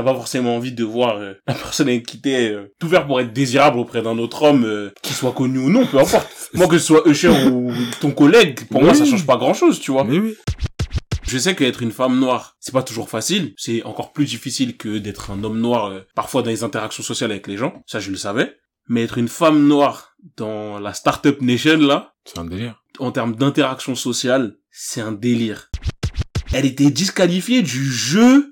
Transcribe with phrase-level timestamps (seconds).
[0.00, 3.06] t'as pas forcément envie de voir euh, la personne avec qui t'es euh, tout faire
[3.06, 6.26] pour être désirable auprès d'un autre homme, euh, qu'il soit connu ou non, peu importe.
[6.54, 9.78] moi, que ce soit Usher ou ton collègue, pour moi, ça change pas grand chose,
[9.78, 10.04] tu vois.
[10.04, 10.36] Mais oui.
[11.22, 13.54] Je sais qu'être une femme noire, c'est pas toujours facile.
[13.56, 17.30] C'est encore plus difficile que d'être un homme noir, euh, parfois dans les interactions sociales
[17.30, 17.82] avec les gens.
[17.86, 18.56] Ça, je le savais.
[18.88, 22.82] Mais être une femme noire dans la startup nation, là, C'est un délire.
[22.98, 25.70] en termes d'interaction sociale, c'est un délire.
[26.52, 28.50] Elle était disqualifiée du jeu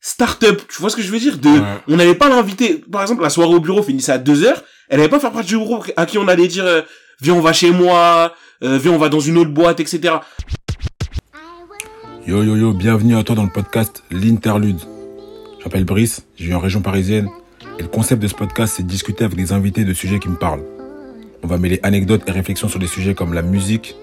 [0.00, 0.62] startup.
[0.68, 1.38] Tu vois ce que je veux dire?
[1.38, 1.60] De, Ouais.
[1.88, 2.82] on n'avait pas l'invité.
[2.90, 4.62] Par exemple, la soirée au bureau finissait à 2 heures.
[4.88, 6.82] Elle n'avait pas fait partie du bureau à qui on allait dire, euh,
[7.20, 8.34] viens, on va chez moi,
[8.64, 10.14] euh, viens, on va dans une autre boîte, etc.
[12.26, 14.78] Yo yo yo, bienvenue à toi dans le podcast L'Interlude.
[15.58, 17.28] Je m'appelle Brice, je vis en région parisienne
[17.78, 20.28] et le concept de ce podcast c'est de discuter avec des invités de sujets qui
[20.28, 20.62] me parlent.
[21.42, 23.96] On va mêler anecdotes et réflexions sur des sujets comme la musique,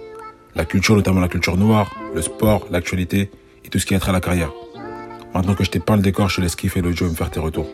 [0.56, 3.30] la culture, notamment la culture noire, le sport, l'actualité
[3.64, 4.52] et tout ce qui a trait à la carrière.
[5.38, 7.30] Maintenant que je t'ai peint le décor, je te laisse kiffer l'audio et me faire
[7.30, 7.68] tes retours.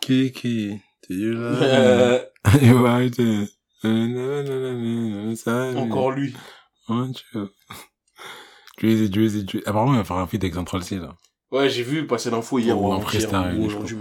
[0.00, 0.78] Kiki,
[1.10, 2.20] Euh,
[5.76, 6.32] encore lui.
[8.78, 9.62] Drizzy, Drizzy, Drizzy.
[9.66, 11.16] Apparemment, il va faire un feat avec Central C, là.
[11.50, 13.96] Ouais, j'ai vu passer l'info hier Oh, ou avant-hier, freestyle, aujourd'hui.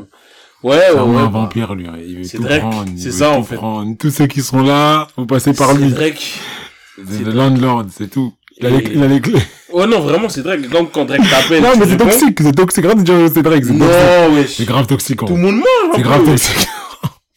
[0.62, 1.00] Ouais, ouais, C'est ouais.
[1.17, 1.88] un bah, vampire, lui.
[1.88, 1.95] hein.
[1.97, 2.86] Il veut c'est tout Drake, prendre.
[2.92, 3.56] il c'est veut ça, tout en fait.
[3.56, 3.97] prendre.
[3.97, 5.90] Tous ceux qui sont là, vous passez par c'est lui.
[5.92, 6.40] Drake.
[6.97, 7.36] C'est c'est le Drake.
[7.36, 8.34] landlord, c'est tout.
[8.58, 9.42] Il a, les, Et- il a les clés.
[9.73, 10.69] Ouais, non, vraiment, c'est Drake.
[10.69, 11.63] Donc, quand Drake t'appelle.
[11.63, 12.83] Non, mais c'est toxique, c'est toxique.
[12.83, 13.66] Regarde déjà, c'est Drake.
[13.66, 14.57] Non, wesh.
[14.57, 16.67] C'est grave toxique, Tout le monde mange, C'est grave toxique.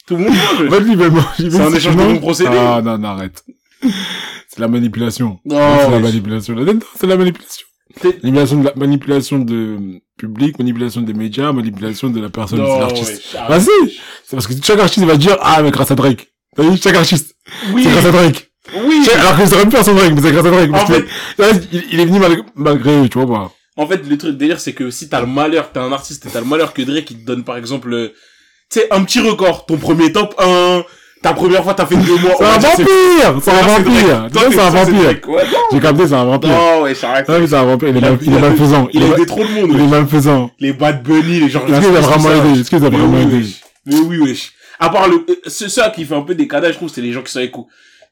[0.07, 0.71] Tout le monde mange.
[0.71, 1.51] Fait, lui, manger.
[1.51, 2.51] C'est un échange de bons procédés.
[2.53, 3.43] Ah, non, non, arrête.
[3.81, 5.39] C'est la manipulation.
[5.45, 6.55] Non, c'est la manipulation.
[6.99, 7.67] C'est la manipulation.
[8.23, 13.37] Manipulation de la, manipulation de public, manipulation des médias, manipulation de la personne, de l'artiste.
[13.49, 13.91] Vas-y!
[14.25, 16.29] C'est parce que chaque artiste va dire, ah, mais grâce à Drake.
[16.55, 17.35] T'as vu, chaque artiste.
[17.73, 18.51] Oui, C'est grâce à Drake.
[18.75, 19.09] Oui.
[19.19, 20.71] Alors que ça aurait pu faire son Drake, mais c'est grâce à Drake.
[20.75, 20.93] En que,
[21.39, 23.51] là, il, il est venu mal- malgré eux, tu vois, bah.
[23.77, 26.31] En fait, le truc délire, c'est que si t'as le malheur, t'es un artiste et
[26.31, 28.15] t'as le malheur que Drake, il te donne, par exemple, euh,
[28.71, 29.67] tu sais, un petit record.
[29.67, 30.83] Ton premier top 1,
[31.23, 32.33] ta première fois, t'as fait deux mois.
[32.39, 33.41] C'est un vampire!
[33.43, 34.29] C'est un vampire!
[34.33, 35.21] Tu c'est un vampire.
[35.73, 36.51] J'ai capté, c'est un vampire.
[36.51, 37.27] Non, ouais, j'arrête.
[37.29, 37.89] C'est un vampire.
[37.89, 38.89] Il est, malfaisant.
[38.93, 40.51] Il a aidé trop de monde, il est malfaisant.
[40.59, 42.61] Les Bad Bunny, les Georges Est-ce Lassens, tout vraiment aidé?
[42.61, 43.47] Est-ce qu'il a Mais vraiment aidé?
[43.85, 44.53] Mais oui, wesh.
[44.79, 47.13] À part le, euh, ce, ça qui fait un peu décalage, je trouve, c'est les
[47.13, 47.53] gens qui sont avec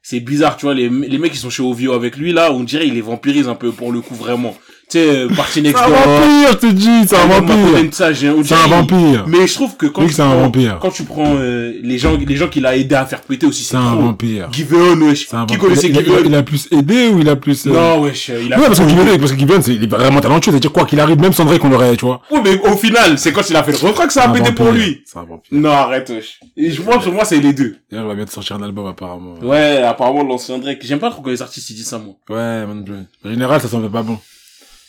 [0.07, 2.63] C'est bizarre, tu vois, les, les mecs qui sont chez OVO avec lui, là, on
[2.63, 4.55] dirait, il les vampirise un peu, pour le coup, vraiment.
[4.87, 5.97] Tu sais, euh, partie next C'est un door.
[5.97, 8.43] vampire, je te dis, c'est un vampire.
[8.43, 9.25] C'est un vampire.
[9.27, 10.77] Mais je trouve que quand Oui, tu prends, vampire.
[10.79, 13.63] quand tu prends, euh, les gens, les gens qu'il a aidé à faire péter aussi,
[13.63, 14.47] C'est un vampire.
[14.51, 15.27] Giveon, wesh.
[15.47, 16.17] Qui connaissait Giveon?
[16.23, 17.65] il a plus aidé ou il a plus...
[17.65, 19.87] euh, Non, wesh, il a Ouais, parce que Giveon, parce que Giveon, c'est, il est
[19.87, 20.51] vraiment talentueux.
[20.51, 22.21] C'est-à-dire quoi qu'il arrive, même sans Drake, on l'aurait, tu vois.
[22.29, 24.51] Ouais, mais au final, c'est quand il a fait le refrain que ça a pété
[24.51, 25.01] pour lui.
[25.05, 25.49] C'est un vampire.
[25.51, 26.39] Non, arrête, wesh.
[26.57, 27.77] Et je, pour moi, c'est les deux.
[27.89, 29.33] D'ailleurs, il va bientôt sortir un album, apparemment.
[29.41, 30.79] Ouais, apparemment, l'ancien Drake.
[30.83, 32.13] J'aime pas trop quand les artistes, ils disent ça, moi.
[32.29, 32.85] Ouais, man,
[33.25, 34.19] En général, ça semble pas bon.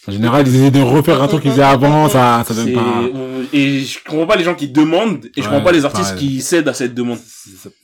[0.09, 3.03] En général, ils essaient de refaire un truc qu'ils faisaient avant, ça, ça donne pas...
[3.53, 6.11] Et je comprends pas les gens qui demandent, et je Ouais, comprends pas les artistes
[6.15, 6.29] pareil.
[6.29, 7.19] qui cèdent à cette demande.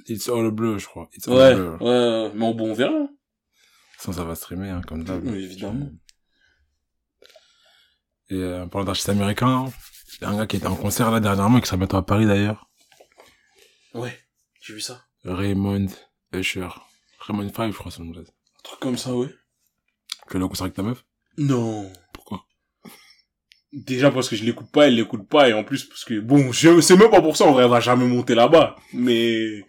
[0.09, 1.09] It's all bleu, je crois.
[1.17, 1.77] It's all Ouais, bleu.
[1.81, 3.07] ouais, mais bon, on verra.
[3.99, 5.25] Sinon, ça va streamer, hein, comme d'hab.
[5.27, 5.89] Oui, évidemment.
[8.31, 9.67] Et euh, parlant d'artistes américains,
[10.21, 12.05] il y a un gars qui était en concert là dernièrement, qui sera bientôt à
[12.07, 12.69] Paris d'ailleurs.
[13.95, 14.17] Ouais,
[14.61, 15.03] j'ai vu ça.
[15.25, 15.87] Raymond
[16.33, 16.69] Usher.
[17.21, 18.19] Raymond 5, je crois, son nom.
[18.19, 18.25] Un
[18.65, 19.29] truc comme ça, ouais.
[20.31, 21.05] Tu es au concert avec ta meuf?
[21.37, 21.91] Non.
[23.73, 26.53] Déjà parce que je l'écoute pas, elle l'écoute pas, et en plus parce que, bon,
[26.53, 28.77] je, c'est même pas pour ça, en vrai, elle va jamais monter là-bas.
[28.93, 29.65] Mais,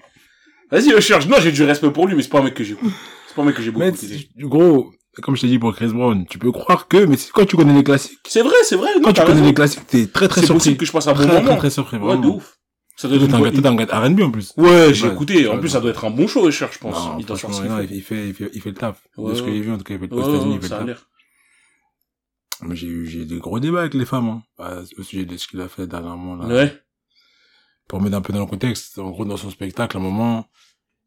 [0.72, 1.28] vas-y, je cherche.
[1.28, 2.92] Non, j'ai du respect pour lui, mais c'est pas un mec que j'écoute.
[3.28, 4.28] C'est pas un mec que j'ai beaucoup Mais, écouté.
[4.40, 4.92] gros,
[5.22, 7.56] comme je t'ai dit pour Chris Brown, tu peux croire que, mais c'est- quand tu
[7.56, 8.90] connais les classiques, C'est vrai, c'est vrai.
[8.96, 9.46] non, quand tu connais raison.
[9.46, 10.60] les classiques, t'es très très C'est surpris.
[10.60, 11.58] possible que je passe un bon très, très, moment.
[11.58, 12.22] très surpris, Ouais, vraiment.
[12.22, 12.58] de ouf.
[12.96, 14.54] Ça doit être un gars- gars R&B en plus.
[14.56, 15.48] Ouais, j'ai Ouais, écouté.
[15.48, 16.94] En ouais, plus, ça doit être un bon show, Usher, je pense.
[16.94, 17.88] Non, il non, fait.
[17.90, 18.98] il fait, il fait, il fait le taf.
[19.18, 19.54] Ouais, de ce que ouais.
[19.56, 20.92] j'ai vu, en tout cas, il fait, aux Ouais, États-Unis, ouais, il fait ça le
[20.92, 21.06] a taf.
[22.66, 25.36] Mais j'ai eu, j'ai des gros débats avec les femmes, hein, bah, au sujet de
[25.38, 26.48] ce qu'il a fait dernièrement, là.
[26.48, 26.82] Ouais.
[27.88, 30.48] Pour mettre un peu dans le contexte, en gros, dans son spectacle, à un moment,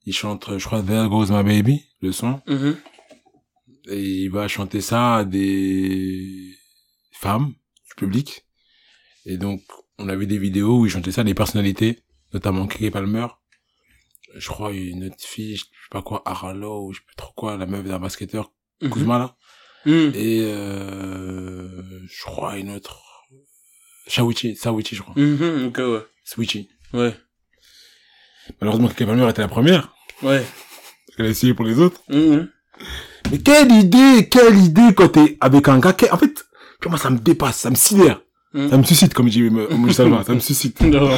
[0.04, 2.40] il chante, je crois, There Goes My Baby, le son.
[2.46, 2.76] Mhm.
[3.88, 6.54] Et il va chanter ça à des
[7.12, 7.54] femmes
[7.88, 8.44] du public.
[9.24, 9.62] Et donc,
[9.98, 12.00] on avait des vidéos où il chantait ça à des personnalités,
[12.34, 13.26] notamment Kiki Palmer.
[14.34, 17.56] Je crois une autre fille, je sais pas quoi, Aralo, je sais pas trop quoi,
[17.56, 18.52] la meuf d'un basketteur,
[18.82, 18.90] Mhm.
[18.90, 19.36] Kuzma, là.
[19.86, 20.12] Mhm.
[20.14, 21.68] Et, euh,
[22.08, 23.00] je crois une autre,
[24.08, 25.14] Shawichi, Sawichi, je crois.
[25.16, 26.00] Mhm, ok, ouais.
[26.24, 26.68] Switchy.
[26.92, 27.14] Ouais.
[28.60, 29.94] Malheureusement, était la première.
[30.22, 30.44] Ouais.
[31.16, 32.02] Qu'elle a essayé pour les autres.
[32.08, 32.48] Mhm.
[33.30, 36.42] Mais quelle idée, quelle idée quand t'es avec un gars, quel- en fait, tu
[36.82, 38.20] vois, moi, ça me dépasse, ça me sidère.
[38.52, 38.68] Mm.
[38.70, 40.80] Ça me suscite, comme dit euh, Moïse Salva, ça me suscite.
[40.80, 41.10] Non,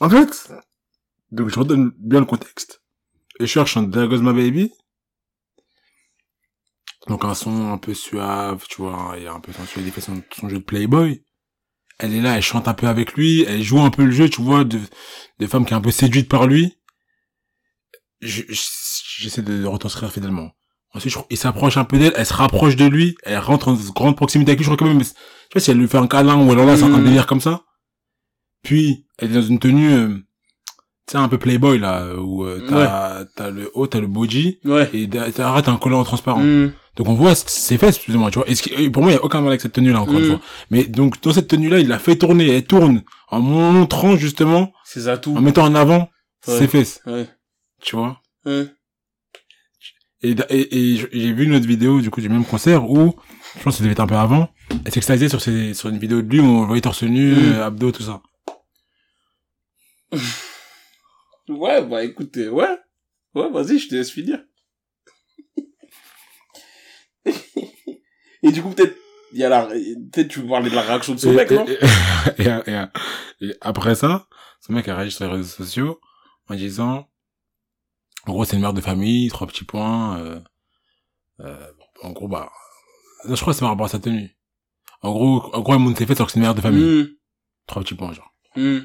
[0.00, 0.52] en fait,
[1.32, 2.82] donc je redonne bien le contexte.
[3.38, 3.82] Et je cherche un
[4.22, 4.72] My Baby.
[7.08, 9.92] Donc un son un peu suave, tu vois, il y a un peu sensuel, il
[9.92, 11.22] fait son, son jeu de playboy.
[11.98, 14.28] Elle est là, elle chante un peu avec lui, elle joue un peu le jeu,
[14.28, 14.78] tu vois, de,
[15.38, 16.74] de femmes qui est un peu séduite par lui.
[18.20, 18.60] Je- je-
[19.18, 20.52] J'essaie de retranscrire fidèlement.
[20.94, 23.74] Ensuite, je il s'approche un peu d'elle, elle se rapproche de lui, elle rentre en
[23.74, 25.14] grande proximité avec lui, je crois quand même, je sais
[25.52, 27.04] pas si elle lui fait un câlin ou alors là, c'est un Mhm.
[27.04, 27.64] délire comme ça.
[28.62, 30.08] Puis, elle est dans une tenue, euh,
[31.06, 34.58] tu sais, un peu playboy, là, où euh, t'as, t'as le haut, t'as le body,
[34.64, 34.88] Ouais.
[34.94, 36.42] et t'as un collant transparent.
[36.42, 36.72] Mm.
[36.96, 38.48] Donc on voit ses fesses, moins, tu vois.
[38.48, 40.30] Et pour moi, il y a aucun mal avec cette tenue-là, encore une Mhm.
[40.30, 40.40] fois.
[40.70, 45.08] Mais donc, dans cette tenue-là, il l'a fait tourner, elle tourne, en montrant, justement, Ses
[45.08, 45.36] atouts.
[45.36, 46.10] en mettant en avant
[46.48, 46.58] Ouais.
[46.58, 47.28] ses fesses, Ouais.
[47.80, 48.20] tu vois?
[48.44, 48.66] Ouais.
[50.22, 53.14] Et, et, et j'ai vu une autre vidéo, du coup, du même concert, où,
[53.56, 54.50] je pense que ça devait être un peu avant,
[54.84, 57.64] elle s'extasiait sur, ses, sur une vidéo de lui où on voyait torse nu, euh,
[57.64, 58.20] abdos, tout ça.
[61.48, 62.78] Ouais, bah écoute, euh, ouais.
[63.34, 64.38] Ouais, vas-y, je te laisse finir.
[68.42, 68.96] Et du coup, peut-être,
[69.32, 71.50] il y a la, peut-être tu veux parler de la réaction de son Et- mec,
[71.50, 71.66] et, non?
[73.40, 74.26] et, après ça,
[74.60, 76.00] ce mec a réagi sur les réseaux sociaux
[76.48, 77.08] en disant,
[78.26, 80.40] en gros, c'est une mère de famille, trois petits points, euh,
[81.40, 81.66] euh,
[82.02, 82.50] en gros, bah,
[83.28, 84.36] je crois que c'est par rapport à sa tenue.
[85.02, 87.02] En gros, en gros, elle monte ses fesses alors que c'est une mère de famille.
[87.02, 87.08] Mm.
[87.66, 88.34] Trois petits points, genre.
[88.56, 88.78] Mm.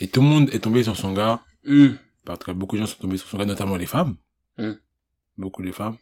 [0.00, 1.42] Et tout le monde est tombé sur son gars.
[1.64, 1.88] Mm.
[2.28, 4.16] En tout cas, beaucoup de gens sont tombés sur son gars, notamment les femmes.
[4.58, 4.72] Mm.
[5.36, 5.96] Beaucoup de femmes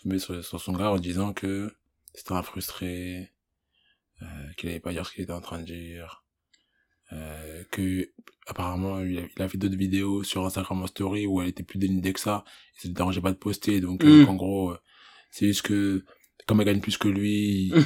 [0.00, 1.70] tombées sur, sur son gars en disant que
[2.14, 3.30] c'était un frustré,
[4.22, 6.24] euh, qu'il n'allait pas dire ce qu'il était en train de dire,
[7.12, 8.08] euh, que
[8.46, 11.62] apparemment il a, il a fait d'autres vidéos sur Instagram en story où elle était
[11.62, 12.44] plus dénudée que ça,
[12.76, 14.28] et ça ne dérangeait pas de poster, donc euh, Mm.
[14.28, 14.78] en gros, euh,
[15.30, 16.04] c'est juste que
[16.46, 17.72] comme elle gagne plus que lui,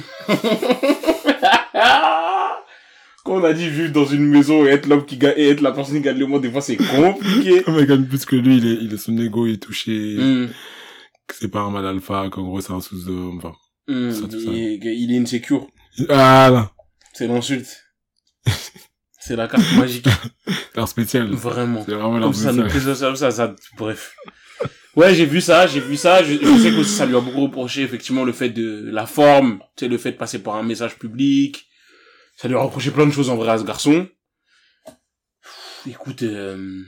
[3.23, 5.59] Quand on a dit vivre dans une maison et être l'homme qui gagne, et être
[5.61, 7.61] la personne qui gagne le monde, des fois c'est compliqué.
[7.65, 10.47] comme elle gagne plus que lui, il est, il est son ego est touché, Mm.
[11.27, 13.53] Que c'est pas un mal alpha, qu'en gros c'est un sous-homme, enfin.
[13.87, 14.11] Mm.
[14.11, 14.51] Ça, tout ça.
[14.51, 15.67] Il, est- il est insécure.
[16.07, 16.71] Voilà,
[17.13, 17.83] C'est l'insulte.
[19.19, 20.07] c'est la carte magique.
[20.75, 21.29] l'art spécial.
[21.31, 21.83] Vraiment.
[21.85, 22.95] C'est vraiment l'art Comme ça, spécial.
[22.95, 24.15] ça, ça, ça, bref.
[24.95, 26.23] Ouais, j'ai vu ça, j'ai vu ça.
[26.23, 29.59] Je, je sais que ça lui a beaucoup reproché, effectivement, le fait de la forme,
[29.75, 31.67] tu sais, le fait de passer par un message public.
[32.35, 34.07] Ça lui a reproché plein de choses en vrai à ce garçon.
[34.85, 36.83] Pff, Écoute, euh,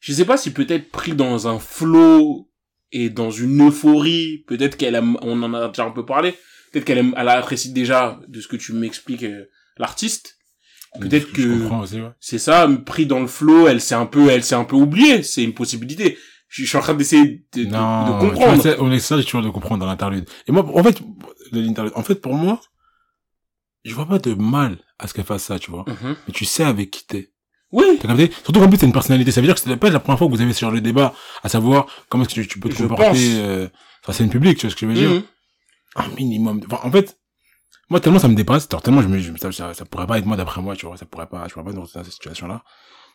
[0.00, 2.50] je sais pas si peut-être pris dans un flot
[2.92, 6.32] et dans une euphorie, peut-être qu'elle aime, on en a déjà un peu parlé,
[6.70, 9.46] peut-être qu'elle aime, elle apprécie déjà de ce que tu m'expliques, euh,
[9.78, 10.38] l'artiste.
[11.00, 12.10] Peut-être que ouais.
[12.20, 15.22] c'est ça, pris dans le flow, elle s'est un peu, elle s'est un peu oubliée.
[15.22, 16.18] C'est une possibilité.
[16.48, 18.62] Je, je suis en train d'essayer de, de, de vois, comprendre.
[18.62, 20.28] c'est- on est ça, toujours de comprendre dans l'interlude.
[20.46, 21.00] Et moi, en fait,
[21.50, 22.60] l'interlude, en fait, pour moi,
[23.86, 25.84] je vois pas de mal à ce qu'elle fasse ça, tu vois.
[25.88, 26.14] Mhm.
[26.28, 27.31] Mais tu sais avec qui t'es.
[27.72, 28.30] Oui, T'as capté?
[28.44, 29.32] Surtout qu'en plus, c'est une personnalité.
[29.32, 30.78] Ça veut dire que c'est pas la première fois que vous avez ce genre de
[30.78, 33.68] débat, à savoir comment est-ce que tu, tu peux te Je comporter, euh,
[34.02, 35.10] enfin, c'est une publique, tu vois ce que je veux dire?
[35.10, 35.22] Mhm.
[35.96, 36.60] Un minimum.
[36.60, 37.18] de- Enfin, en fait,
[37.90, 40.26] moi, tellement ça me dépasse, tellement je me, je, ça, ça, ça pourrait pas être
[40.26, 42.62] moi d'après moi, tu vois, ça pourrait pas, je pourrais pas être dans cette situation-là.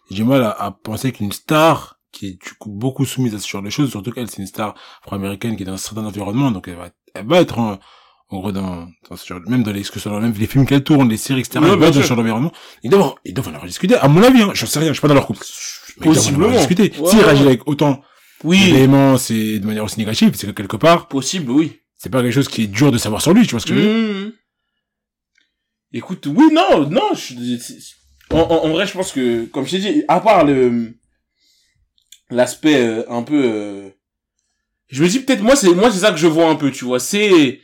[0.10, 3.40] J'ai du mal à, à penser qu'une star, qui est du coup beaucoup soumise à
[3.40, 4.74] ce genre de choses, surtout qu'elle, c'est une star
[5.04, 7.78] afro-américaine qui est dans un certain environnement, donc elle va, elle va être en,
[8.30, 10.66] en gros dans, dans ce genre, même dans les, que ce soit, même les films
[10.66, 12.52] qu'elle tourne, les séries, etc., Ouais, être dans ce genre d'environnement.
[12.84, 14.94] Ils doivent, ils doivent en avoir discuté, à mon avis, hein, j'en sais rien, je
[14.94, 15.46] suis pas dans leur couple.
[16.02, 16.48] Possiblement.
[16.50, 17.48] Ouais, S'ils ouais, réagissent ouais.
[17.48, 18.02] avec autant
[18.44, 21.80] Oui, d'éléments, c'est de manière aussi négative, c'est que quelque part, possible, oui.
[21.96, 23.74] c'est pas quelque chose qui est dur de savoir sur lui, tu vois ce que
[23.74, 24.24] je veux dire?
[24.26, 24.32] Mhm.
[25.94, 27.10] Écoute, oui, non, non.
[27.16, 27.34] je-
[28.30, 30.94] en, en, en vrai, je pense que, comme je t'ai dit, à part le
[32.30, 33.90] l'aspect euh, un peu, euh,
[34.90, 36.84] je me dis peut-être moi c'est moi c'est ça que je vois un peu, tu
[36.86, 37.00] vois.
[37.00, 37.62] C'est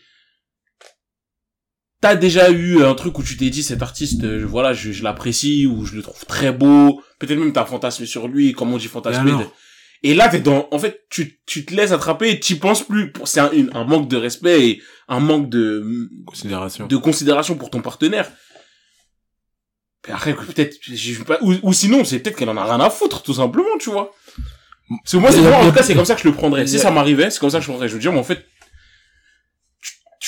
[2.04, 5.04] t'as déjà eu un truc où tu t'es dit cet artiste, euh, voilà, je, je
[5.04, 7.02] l'apprécie ou je le trouve très beau.
[7.18, 9.32] Peut-être même t'as fantasmé sur lui, comme on dit fantasmé.
[10.06, 13.14] Et là, t'es dans, en fait, tu, tu te laisses attraper et t'y penses plus.
[13.24, 16.88] C'est un, un manque de respect et un manque de, Considération.
[16.88, 18.30] de considération pour ton partenaire.
[20.10, 20.76] Et après, peut-être,
[21.26, 23.92] pas, ou, ou sinon, c'est peut-être qu'elle en a rien à foutre, tout simplement, tu
[23.92, 24.12] vois.
[24.90, 26.68] Parce que moi, c'est, en tout cas, c'est comme ça que je le prendrais.
[26.68, 27.88] Si ça m'arrivait, c'est comme ça que je le prendrais.
[27.88, 28.46] Je veux dire, mais en fait,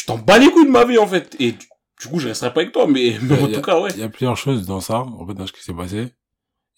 [0.05, 1.35] tu t'en bats les couilles de ma vie, en fait.
[1.39, 3.89] Et du- coup, je resterai pas avec toi, mais, mais en a- tout cas, ouais.
[3.95, 6.13] Il y a plusieurs choses dans ça, en fait, dans ce qui s'est passé.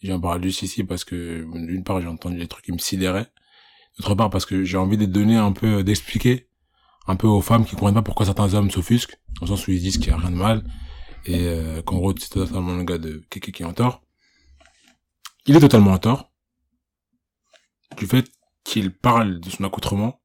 [0.03, 3.27] J'en parle juste ici parce que, d'une part, j'ai entendu des trucs qui me sidéraient.
[3.97, 6.47] D'autre part, parce que j'ai envie de donner un peu, d'expliquer
[7.07, 9.71] un peu aux femmes qui comprennent pas pourquoi certains hommes s'offusquent, dans le sens où
[9.71, 10.63] ils disent qu'il y a rien de mal,
[11.25, 14.03] et euh, qu'en gros, c'est totalement le gars de Kéké qui est en tort.
[15.47, 16.31] Il est totalement en tort.
[17.97, 18.29] Du fait
[18.63, 20.21] qu'il parle de son accoutrement.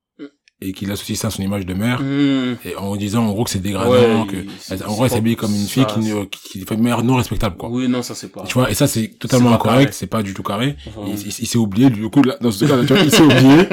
[0.65, 2.57] Et qu'il associe ça à son image de mère Mmh.
[2.65, 5.17] et en disant en gros que c'est dégradant Ouais, que c'est- en gros elle c'est
[5.17, 7.69] s'habille comme une fille ça, qui ne qui, qui fait une mère non respectable quoi
[7.69, 8.45] Oui, non, ça c'est pas.
[8.45, 11.35] tu vois et ça c'est totalement incorrect c'est pas du tout carré Enfin, il, il-
[11.41, 13.67] il s'est oublié du coup là, dans ce cas là tu vois il s'est oublié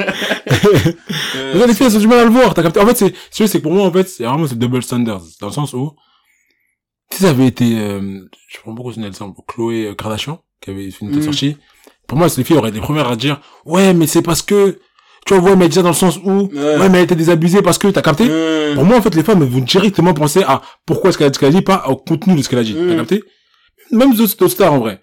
[1.36, 2.96] euh, les filles elles ont du mal à le voir t'as capté en fait
[3.30, 5.72] c'est c'est que pour moi en fait c'est vraiment ce double standards dans le sens
[5.74, 5.92] où
[7.12, 11.04] si ça avait été euh, je prends beaucoup son exemple Chloé Kardashian qui avait fait
[11.06, 11.22] une Mhm.
[11.22, 11.56] sortie
[12.06, 14.78] pour moi les filles auraient été les premières à dire ouais mais c'est parce que
[15.34, 16.78] tu vois ouais mais déjà dans le sens où Ouais.
[16.78, 18.74] ouais mais elle était désabusée parce que t'as capté mmh.
[18.74, 21.30] pour moi, en fait, les femmes elles vont directement penser à pourquoi est-ce qu'elle a
[21.30, 22.74] dit ce qu'elle a dit, pas au contenu de ce qu'elle a dit.
[22.74, 23.22] T'as capté
[23.92, 25.00] Même d'autres stars, en vrai.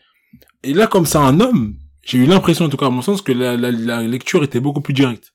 [0.63, 3.22] Et là, comme ça, un homme, j'ai eu l'impression, en tout cas, à mon sens,
[3.22, 5.34] que la, la, la lecture était beaucoup plus directe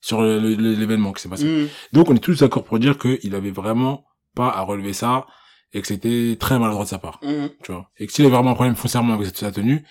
[0.00, 1.44] sur l'événement qui s'est passé.
[1.44, 1.68] Mmh.
[1.92, 5.26] Donc, on est tous d'accord pour dire qu'il avait vraiment pas à relever ça
[5.72, 7.20] et que c'était très maladroit de sa part,
[7.62, 7.88] tu vois.
[7.98, 9.84] Et que s'il avait vraiment un problème foncièrement avec sa tenue,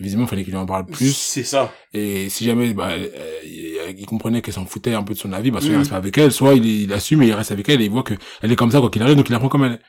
[0.00, 1.14] visiblement, il fallait qu'il en parle plus.
[1.14, 1.72] C'est ça.
[1.92, 3.08] Et si jamais bah, euh,
[3.44, 5.72] il, il comprenait qu'elle s'en foutait un peu de son avis, bah, soit Mm.
[5.72, 7.84] il reste pas avec elle, soit il, il assume et il reste avec elle et
[7.84, 9.72] il voit que elle est comme ça quoi qu'il arrive, donc il apprend comme elle
[9.72, 9.80] est.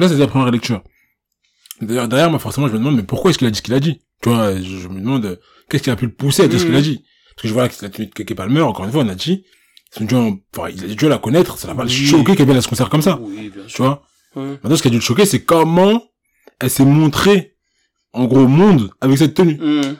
[0.00, 0.82] Là, c'est la première lecture.
[1.80, 3.74] D'ailleurs, derrière, moi, forcément, je me demande, mais pourquoi est-ce qu'il a dit ce qu'il
[3.74, 4.00] a dit?
[4.22, 5.36] Tu vois, je, je me demande, euh,
[5.68, 6.82] qu'est-ce qui a pu le pousser à dire ce qu'il a Mm.
[6.82, 7.02] dit?
[7.34, 9.02] Parce que je vois là que c'est la tenue de Keke Palmer, encore une fois,
[9.02, 9.44] on a dit,
[9.90, 11.90] c'est une enfin, il a dû la connaître, ça l'a pas Oui.
[11.90, 13.84] choqué qu'elle vienne à ce concert comme ça, Oui, bien tu sûr.
[13.84, 14.02] vois?
[14.36, 14.50] Ouais.
[14.62, 16.04] Maintenant, ce qui a dû le choquer, c'est comment
[16.60, 17.56] elle s'est montrée,
[18.12, 19.96] en gros, monde, avec cette tenue Mmh.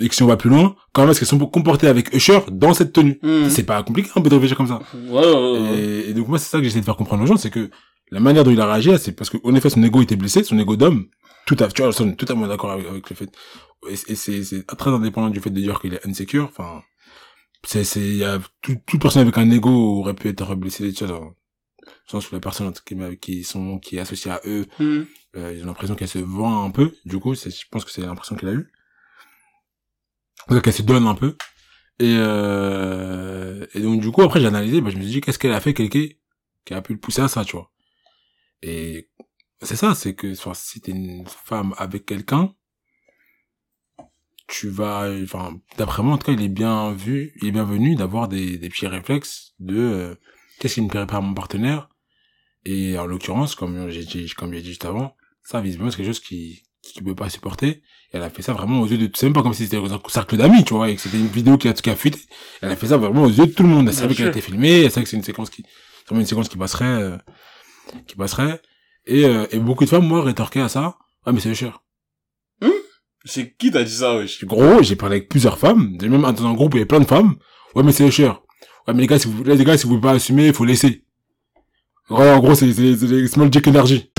[0.00, 2.74] et que si on va plus loin, comment est-ce qu'elles sont comportées avec Usher dans
[2.74, 3.48] cette tenue Mmh.
[3.50, 4.80] C'est pas compliqué un peu de réfléchir comme ça.
[4.94, 5.78] Ouais, ouais, ouais.
[5.78, 7.70] Et, et donc moi c'est ça que j'essaie de faire comprendre aux gens, c'est que
[8.10, 10.58] la manière dont il a réagi, c'est parce qu'en effet son ego était blessé, son
[10.58, 11.06] ego d'homme,
[11.46, 13.30] tout à tu vois, on est totalement d'accord avec, avec le fait,
[13.88, 16.82] et, et c'est très indépendant du fait de dire qu'il est insecure, enfin,
[17.64, 20.92] c'est c'est il y a tout, toute personne avec un ego aurait pu être blessé,
[20.92, 21.34] tu vois,
[22.06, 22.72] le sens où la personne
[23.20, 25.02] qui, sont qui est associée à eux Mmh.
[25.36, 28.36] euh, j'ai l'impression qu'elle se vend un peu, du coup, je pense que c'est l'impression
[28.36, 28.72] qu'elle a eue.
[30.48, 31.36] Donc qu'elle se donne un peu.
[31.98, 35.38] Et, euh, et donc du coup, après j'ai analysé, bah, je me suis dit, qu'est-ce
[35.38, 36.06] qu'elle a fait quelqu'un
[36.64, 37.70] qui a pu le pousser à ça, tu vois.
[38.62, 39.10] Et
[39.62, 42.54] c'est ça, c'est que enfin, si t'es une femme avec quelqu'un,
[44.46, 47.94] tu vas, enfin, d'après moi, en tout cas, il est bien vu, il est bienvenu
[47.94, 50.14] d'avoir des, des petits réflexes de euh,
[50.60, 51.88] qu'est-ce qui ne plairait pas à mon partenaire?
[52.64, 56.06] Et en l'occurrence, comme j'ai dit, comme j'ai dit juste avant, ça, visiblement, c'est quelque
[56.06, 57.68] chose qui, qui peut pas supporter.
[57.68, 59.78] Et elle a fait ça vraiment aux yeux de, c'est même pas comme si c'était
[59.78, 62.20] un cercle d'amis, tu vois, et que c'était une vidéo qui a, qui a fuité.
[62.60, 63.88] Elle a fait ça vraiment aux yeux de tout le monde.
[63.88, 65.64] Elle savait qu'elle était filmée, elle savait que c'est une séquence qui,
[66.10, 67.16] une séquence qui passerait, euh,
[68.06, 68.60] qui passerait.
[69.06, 70.96] Et, euh, et beaucoup de femmes, moi, rétorquaient à ça.
[71.24, 71.82] Ah, mais c'est cher.
[73.24, 74.44] C'est qui t'a dit ça, wesh?
[74.46, 75.96] Gros, j'ai parlé avec plusieurs femmes.
[76.00, 77.36] J'ai même dans un groupe où il y avait plein de femmes.
[77.74, 78.40] Ouais, mais c'est cher.
[78.86, 80.64] Ouais, mais les gars, si vous, les gars, si vous pouvez pas assumer, il faut
[80.64, 81.04] laisser.
[82.08, 84.10] Ouais, en gros, c'est, c'est, c'est les small dick energy.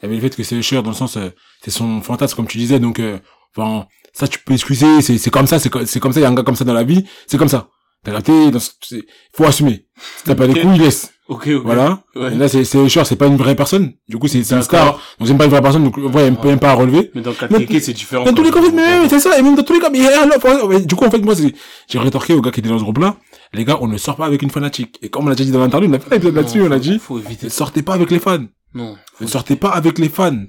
[0.00, 1.30] Il y avait le fait que c'est cher dans le sens, euh,
[1.64, 3.18] c'est son fantasme, comme tu disais, donc, euh,
[3.56, 6.26] enfin, ça, tu peux excuser, c'est, c'est comme ça, c'est, c'est comme ça, il y
[6.26, 7.68] a un gars comme ça dans la vie, c'est comme ça.
[8.04, 8.12] T'as
[8.60, 9.04] ce- c'est-
[9.34, 9.86] faut assumer.
[10.18, 11.10] Si t'as pas des couilles, laisse.
[11.28, 11.62] Ok, ok.
[11.62, 12.02] Voilà.
[12.16, 12.34] Ouais.
[12.34, 13.92] Là, c'est, c'est cher, c'est pas une vraie personne.
[14.08, 14.98] Du coup, c'est, c'est une star.
[15.18, 17.10] Donc, c'est pas une vraie personne, donc, ouais, il même pas à relever.
[17.14, 18.24] Mais dans le c'est différent.
[18.24, 20.00] Dans tous les cas, mais, mais c'est ça, et même dans tous les cas, mais,
[20.00, 21.54] ouais, du coup, en fait, moi, c'est,
[21.86, 23.16] j'ai rétorqué au gars qui était dans ce groupe-là,
[23.52, 24.98] les gars, on ne sort pas avec une fanatique.
[25.02, 26.70] Et comme on l'a déjà dit dans l'interview, on a fait un épisode là-dessus, on
[26.70, 28.44] a dit, Faut éviter ne sortez pas avec les fans.
[28.74, 28.96] Non.
[29.20, 30.44] Ne sortez pas avec les fans.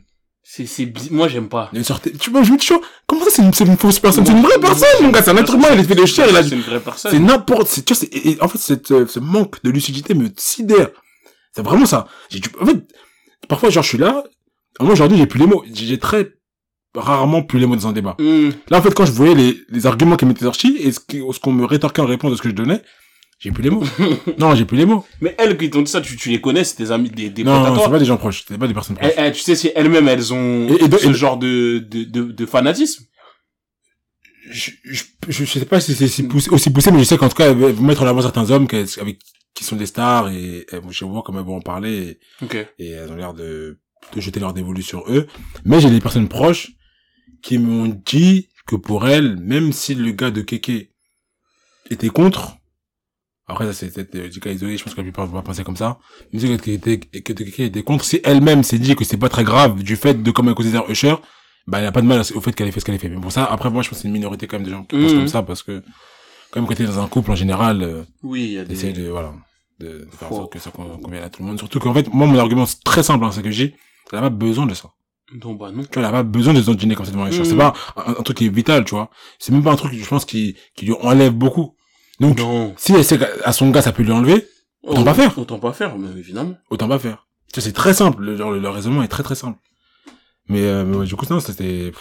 [0.52, 1.70] C'est, c'est, moi, j'aime pas.
[1.74, 2.68] Ne sortez, tu vois, je me dis,
[3.06, 4.26] comment ça, c'est une, c'est une fausse personne?
[4.26, 6.26] C'est une vraie personne, mon gars, c'est un être humain, il est fait de chair,
[6.28, 7.12] il a, C'est une vraie personne.
[7.12, 10.28] c'est n'importe, c'est, tu vois, c'est, en fait, cette, euh, ce manque de lucidité me
[10.38, 10.90] sidère.
[11.56, 12.08] C'est vraiment ça.
[12.32, 12.78] J'ai du- en fait,
[13.48, 14.24] parfois, genre, je suis là,
[14.80, 15.64] moi, aujourd'hui, j'ai plus les mots.
[15.72, 16.32] J'ai j'ai très
[16.96, 18.16] rarement plus les mots dans un débat.
[18.18, 18.50] Mmh.
[18.72, 21.22] Là, en fait, quand je voyais les, les arguments qui m'étaient sortis et ce qui-
[21.32, 22.82] ce qu'on me rétorquait en réponse de ce que je donnais,
[23.40, 23.84] j'ai plus les mots.
[24.38, 25.06] non, j'ai plus les mots.
[25.22, 27.44] Mais elles qui t'ont dit ça, tu, tu les connais, c'est tes amis, des, des
[27.44, 29.12] non, potes à non, c'est pas des gens proches, c'est pas des personnes proches.
[29.18, 31.80] Eh, eh, tu sais si elles-mêmes elles ont Et- et de- ce et genre de,
[31.80, 33.06] de, de, de fanatisme?
[34.52, 37.30] je, je, je sais pas si c'est si poussé, aussi poussé, mais je sais qu'en
[37.30, 38.68] tout cas, elles vont mettre en avant certains hommes
[39.00, 39.20] avec,
[39.54, 42.20] qui sont des stars et, et je vois comment elles vont en parler
[42.80, 43.80] et, et elles ont l'air de,
[44.16, 45.28] de jeter leur dévolu sur eux.
[45.66, 46.72] Mais j'ai des personnes proches
[47.42, 50.90] qui m'ont dit que pour elles, même si le gars de Keke
[51.92, 52.58] était contre,
[53.50, 55.42] après ça c'est peut-être euh, du cas isolé, je pense que la plupart vont pas
[55.42, 56.00] penser comme ça,
[56.32, 59.84] mais était, que Keke était contre, si elle-même s'est dit que c'est pas très grave
[59.84, 61.16] du fait de comment elle considère Usher,
[61.68, 63.10] bah elle a pas de mal au fait qu'elle ait fait ce qu'elle a fait.
[63.10, 64.84] Mais pour ça, après moi je pense que c'est une minorité quand même de gens
[64.84, 65.18] qui pensent Mhm.
[65.20, 65.84] comme ça parce que
[66.52, 68.94] quand même quand t'es dans un couple en général, euh, Oui, il y a des...
[68.94, 69.34] de voilà
[69.80, 71.94] de, de faire en sorte que ça con- convienne à tout le monde surtout qu'en
[71.94, 73.76] fait moi mon argument c'est très simple hein, c'est que j'ai
[74.12, 74.90] elle a pas besoin de ça
[75.44, 75.84] Non, bah non.
[75.84, 77.46] tu vois elle a pas besoin de se dîner comme ça devant les Mhm.
[77.46, 79.94] c'est pas un, un truc qui est vital tu vois c'est même pas un truc
[79.94, 81.76] je pense qui qui lui enlève beaucoup
[82.20, 82.74] donc Non.
[82.78, 84.48] si elle sait qu'à son gars ça peut lui enlever
[84.84, 85.38] Autant Oh, pas faire.
[85.38, 86.58] Autant pas faire, mais évidemment.
[86.70, 89.60] autant pas faire c'est très simple le, le, le raisonnement est très très simple
[90.48, 91.92] mais, euh, mais ouais, du coup non c'était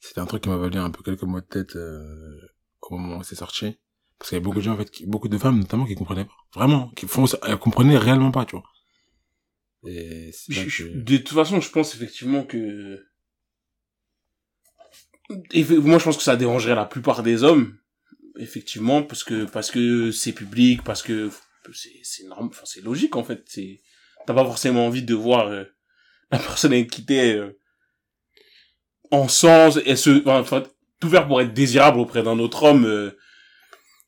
[0.00, 2.38] c'était un truc qui m'a valu un peu quelques mots de tête euh,
[2.82, 3.76] au moment où c'est sorti
[4.18, 5.94] Parce qu'il y a beaucoup de gens, en fait, qui, beaucoup de femmes, notamment, qui
[5.96, 6.36] comprenaient pas.
[6.54, 6.88] Vraiment.
[6.96, 8.62] Qui font elles comprenaient réellement pas, tu vois.
[9.88, 13.04] Et je- que- de toute façon, je pense effectivement que...
[15.52, 17.76] Et moi, je pense que ça dérangerait la plupart des hommes,
[18.38, 21.30] effectivement, parce que parce que c'est public, parce que
[21.72, 23.42] c'est c'est normal, enfin c'est logique en fait.
[23.46, 23.80] C'est
[24.26, 25.64] t'as pas forcément envie de voir euh,
[26.30, 27.58] la personne avec qui t'es euh,
[29.10, 30.62] en sens et se enfin
[31.00, 33.10] tout faire pour être désirable auprès d'un autre homme, euh,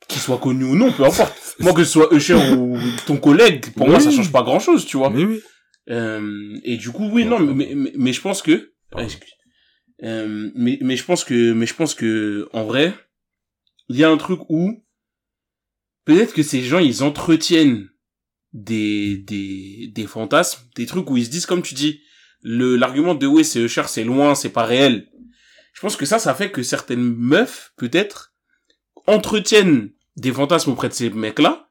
[0.07, 1.57] qu'il soit connu ou non, peu importe.
[1.59, 4.87] Moi que ce soit Usher ou ton collègue, pour moi ça change pas grand chose,
[4.87, 5.11] tu vois.
[5.11, 5.43] Mais oui.
[5.91, 9.09] Euh, et du coup, oui, non, mais, mais, mais je pense que, Pardon.
[10.05, 12.95] Euh, mais, mais je pense que, mais je pense que, en vrai,
[13.88, 14.85] il y a un truc où,
[16.05, 17.88] peut-être que ces gens, ils entretiennent
[18.52, 22.00] des, des, des fantasmes, des trucs où ils se disent, comme tu dis,
[22.43, 25.09] le, l'argument de ouais, c'est cher, c'est loin, c'est pas réel.
[25.73, 28.33] Je pense que ça, ça fait que certaines meufs, peut-être,
[29.07, 31.71] entretiennent des fantasmes auprès de ces mecs-là,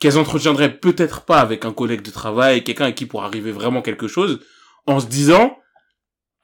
[0.00, 3.82] qu'elles entretiendraient peut-être pas avec un collègue de travail, quelqu'un à qui pour arriver vraiment
[3.82, 4.40] quelque chose,
[4.86, 5.58] en se disant,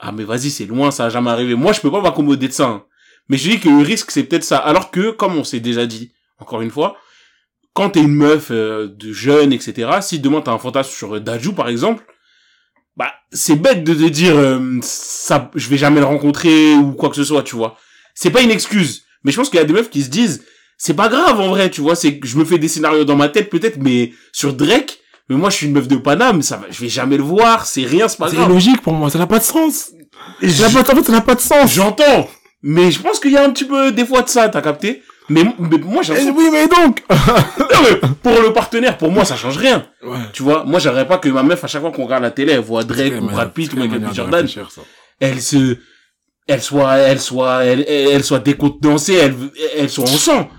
[0.05, 1.55] ah mais vas-y, c'est loin, ça a jamais arrivé.
[1.55, 2.67] Moi, je peux pas m'accommoder de ça.
[2.67, 2.85] hein.
[3.29, 4.59] Mais je dis que le risque, c'est peut-être ça.
[4.59, 6.97] Alors que, comme on s'est déjà dit, encore une fois,
[7.73, 11.53] quand t'es une meuf euh, de jeune, etc., si demain t'as un fantasme sur euh,
[11.57, 12.05] par exemple,
[12.97, 17.09] bah, c'est bête de te dire, euh, ça, je vais jamais le rencontrer, ou quoi
[17.09, 17.79] que ce soit, tu vois.
[18.15, 19.05] C'est pas une excuse.
[19.23, 20.45] Mais je pense qu'il y a des meufs qui se disent,
[20.77, 23.29] c'est pas grave, en vrai, tu vois, c'est je me fais des scénarios dans ma
[23.29, 26.67] tête, peut-être, mais sur Drake, mais moi, je suis une meuf de Paname, ça va,
[26.71, 28.51] je vais jamais le voir, c'est rien, c'est pas C'est grave.
[28.51, 29.91] illogique pour moi, ça n'a pas de sens.
[30.41, 31.73] Et Ça n'a pas, en fait, ça n'a pas de sens.
[31.73, 32.29] J'entends,
[32.63, 35.03] mais je pense qu'il y a un petit peu des fois de ça, t'as capté?
[35.29, 37.03] Mais, mais moi, j'ai Eh oui, mais donc.
[37.11, 39.87] Non, mais pour le partenaire, pour moi, ça change rien.
[40.03, 40.19] Ouais.
[40.33, 42.53] Tu vois, moi, j'aimerais pas que ma meuf, à chaque fois qu'on regarde la télé,
[42.53, 44.13] elle voit Drake ou Brad Pitt ou Michael B.
[44.15, 44.47] Jordan,
[45.21, 45.77] elle se,
[46.49, 49.35] elle soit, elle soit, elle, elle elle soit décontenancée, elle,
[49.79, 50.51] elle soit en sang.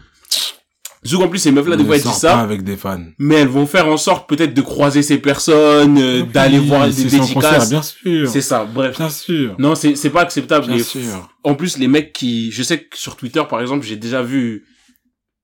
[1.05, 3.03] Surtout qu'en plus, ces meufs-là, des fois, elles disent ça, avec des fans.
[3.19, 6.93] mais elles vont faire en sorte peut-être de croiser ces personnes, euh, d'aller voir des
[7.03, 7.69] concert, dédicaces.
[7.69, 8.29] bien sûr.
[8.29, 8.97] C'est ça, bref.
[8.97, 9.55] Bien sûr.
[9.59, 10.67] Non, c'est, c'est pas acceptable.
[10.67, 11.29] Bien sûr.
[11.43, 14.65] en plus, les mecs qui, je sais que sur Twitter, par exemple, j'ai déjà vu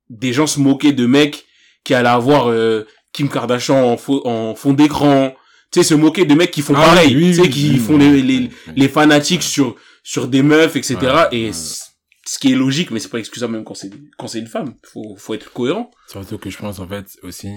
[0.09, 1.45] des gens se moquer de mecs
[1.83, 5.33] qui allaient avoir euh, Kim Kardashian en, faux- en fond d'écran.
[5.71, 7.15] Tu sais, se moquer de mecs qui font Ah pareil.
[7.15, 10.95] oui, tu sais, oui, qui font les, les, les fanatiques sur, sur des meufs, etc.
[11.01, 11.51] Ouais, et ouais.
[12.29, 13.89] Ce qui est logique, mais c'est pas excusable même quand c'est,
[14.19, 14.75] quand c'est une femme.
[14.83, 15.89] Faut, faut être cohérent.
[16.07, 17.49] Surtout que je pense, en fait, aussi,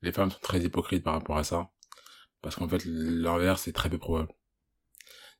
[0.00, 1.70] les femmes sont très hypocrites par rapport à ça.
[2.40, 4.28] Parce qu'en fait, l'inverse, c'est très peu probable.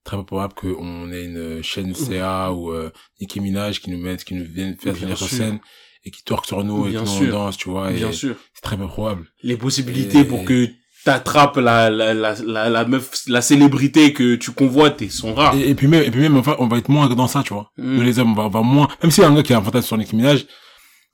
[0.05, 4.23] Très peu probable qu'on ait une chaîne CA ou euh, Nicki Minaj qui nous mettent,
[4.23, 5.59] qui nous viennent faire venir sur scène
[6.05, 7.91] et qui torquent sur nous et qui nous danse, tu vois.
[7.91, 8.37] Bien et sûr.
[8.55, 9.27] C'est très peu probable.
[9.43, 10.69] Les possibilités Et- pour que
[11.05, 15.55] t'attrapes la, la, la, la, la meuf, la célébrité que tu convoites et sont rares.
[15.57, 17.55] Et, et puis même, et puis même, enfin, on va être moins dans ça, tu
[17.55, 17.71] vois.
[17.79, 17.97] Mm.
[17.97, 19.53] Nous, les hommes, on va, on va moins, même s'il y a un gars qui
[19.53, 20.45] a un fantasme sur Nicki Minaj,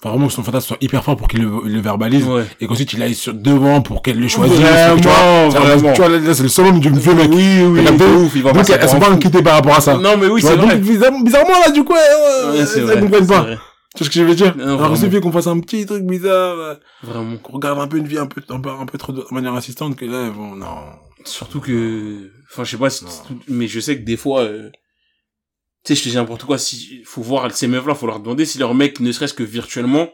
[0.01, 2.25] faut vraiment que son fantasme soit hyper fort pour qu'il le, le verbalise.
[2.25, 2.45] Ouais.
[2.61, 4.57] Et qu'ensuite il aille sur devant pour qu'elle le choisisse.
[4.61, 5.49] Vraiment, tu vois.
[5.49, 5.93] Vraiment.
[5.93, 7.29] Tu vois, là, c'est le seul homme du vieux mec.
[7.33, 9.97] Oui, oui, de ouf, il va Donc elles sont pas inquiétées par rapport à ça.
[9.97, 10.77] Non, mais oui, c'est vrai.
[10.79, 10.85] donc,
[11.25, 13.41] bizarrement, là, du coup, elles, Ouais, elles, comprennent pas.
[13.41, 13.59] vrai.
[13.99, 14.57] Tu vois ce que je veux dire?
[14.57, 14.97] Non, Alors, vraiment.
[14.97, 17.37] suffit qu'on fasse un petit truc bizarre, euh, Vraiment.
[17.39, 19.55] qu'on regarde un peu une vie un peu, un peu, un peu trop de manière
[19.55, 20.77] assistante que là, bon, non.
[21.25, 23.05] Surtout que, enfin, je sais pas si,
[23.49, 24.71] mais je sais que des fois, euh,
[25.85, 28.45] tu sais, je te dis n'importe quoi, si, faut voir ces meufs-là, faut leur demander
[28.45, 30.09] si leur mec, ne serait-ce que virtuellement,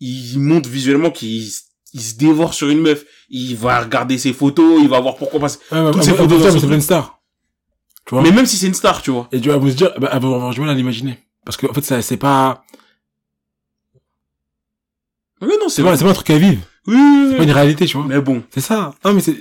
[0.00, 1.64] il montre visuellement qu'il s-
[1.94, 3.04] il se dévore sur une meuf.
[3.30, 6.44] Il va regarder ses photos, il va voir pourquoi parce Ouais, ouais, Toutes ouais, photos
[6.54, 7.20] mais c'est pas une star.
[8.06, 8.22] Tu vois?
[8.22, 9.28] Mais même si c'est une star, tu vois.
[9.32, 11.18] Et tu vas vous dire, bah, elle va avoir du mal à l'imaginer.
[11.44, 12.62] Parce que, en fait, ça, c'est pas,
[15.40, 16.60] Oui, non, c'est pas, c'est pas un truc à vivre.
[16.86, 18.06] Oui, oui, C'est pas une réalité, tu vois.
[18.06, 18.42] Mais bon.
[18.50, 18.94] C'est ça.
[19.04, 19.36] Non, mais c'est,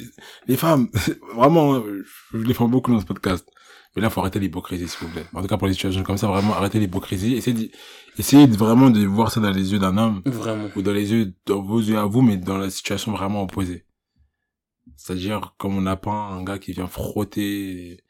[0.47, 0.89] les femmes,
[1.35, 1.81] vraiment,
[2.33, 3.47] je les défends beaucoup dans ce podcast.
[3.95, 5.25] Mais là, faut arrêter l'hypocrisie, s'il vous plaît.
[5.33, 7.33] En tout cas, pour les situations comme ça, vraiment, arrêter l'hypocrisie.
[7.35, 7.71] Essayez de,
[8.19, 10.69] essayez vraiment de voir ça dans les yeux d'un homme, Vraiment.
[10.75, 13.85] ou dans les yeux, dans vos yeux à vous, mais dans la situation vraiment opposée.
[14.97, 18.03] C'est-à-dire, comme on a pas un gars qui vient frotter,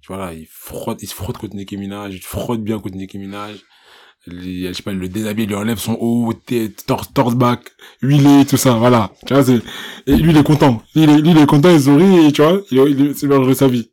[0.00, 2.96] tu vois là, il frotte, il se frotte contre Nicki Minaj, il frotte bien contre
[2.96, 3.56] Nicki Minaj.
[4.26, 6.32] Les- je sais pas, le déshabille, il lui enlève son haut,
[6.86, 7.70] torse, torse back,
[8.02, 9.10] huilé, tout ça, voilà.
[9.26, 9.60] Tu vois, c'est,
[10.06, 10.82] et lui, il est content.
[10.94, 13.26] Lui, il est, lui, il est content, il sourit, et tu vois, il, il, c'est
[13.26, 13.90] de sa vie.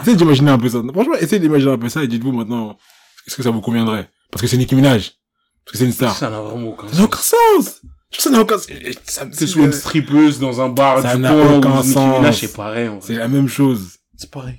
[0.00, 0.82] Essayez d'imaginer un peu ça.
[0.92, 2.76] Franchement, essayez d'imaginer un peu ça et dites-vous maintenant,
[3.26, 4.08] est-ce que ça vous conviendrait?
[4.30, 5.12] Parce que c'est Nicki Minaj.
[5.64, 6.14] Parce que c'est une star.
[6.16, 7.04] Ça n'a vraiment aucun Ça n'a sens.
[7.04, 7.80] aucun sens!
[8.18, 8.66] Ça n'a aucun sens.
[9.04, 11.76] Ça me- Que ce soit une strippeuse dans un bar Ça du n'a aucun ou
[11.78, 12.18] Nicki sens.
[12.18, 13.00] Minaj, c'est pareil, en vrai.
[13.06, 13.96] C'est la même chose.
[14.16, 14.56] C'est pareil.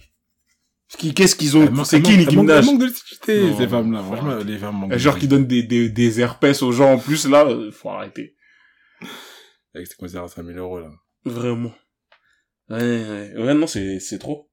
[0.98, 2.66] Qu'est-ce qu'ils ont, c'est qui Nicki Minaj?
[2.66, 4.04] Manque de lucidité, ces femmes-là.
[4.04, 7.28] Franchement, les femmes manquent genre qui donne des, des, des herpès aux gens en plus,
[7.28, 8.36] là, euh, faut arrêter.
[9.74, 10.90] Avec ses concerts à 5000 euros, là.
[11.26, 11.72] Vraiment.
[12.70, 14.50] Ouais, ouais, ouais, non, c'est, c'est trop.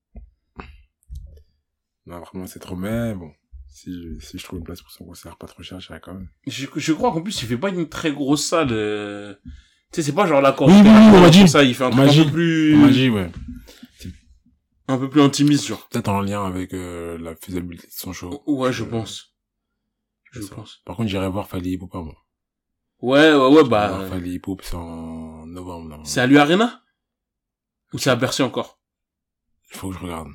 [2.07, 3.31] Non, vraiment, c'est trop, mais bon.
[3.68, 6.14] Si, je- si je trouve une place pour son concert pas trop cher, j'irai quand
[6.14, 6.29] même.
[6.46, 8.68] Je, je crois qu'en plus, il fait pas une très grosse salle.
[8.72, 9.35] euh,
[9.92, 10.68] Tu sais, c'est pas genre l'accord.
[10.68, 11.48] Oui, oui, oui, dit.
[11.48, 13.31] Ça, il fait un truc un peu plus, Magie, ouais.
[14.88, 15.87] Un peu plus intimiste, genre.
[15.88, 18.42] Peut-être en lien avec euh, la faisabilité de son show.
[18.46, 19.35] Ouais, je Euh, pense.
[20.33, 20.55] Je ça.
[20.55, 20.81] pense.
[20.85, 22.14] Par contre, j'irai voir Fali Ipupa, moi.
[23.01, 26.83] Ouais, ouais, ouais, bah, voir Fally Ipupa, c'est en novembre, c'est à l'U-Arena?
[27.92, 28.79] Ou c'est à Bercy encore?
[29.72, 30.29] Il faut que je regarde.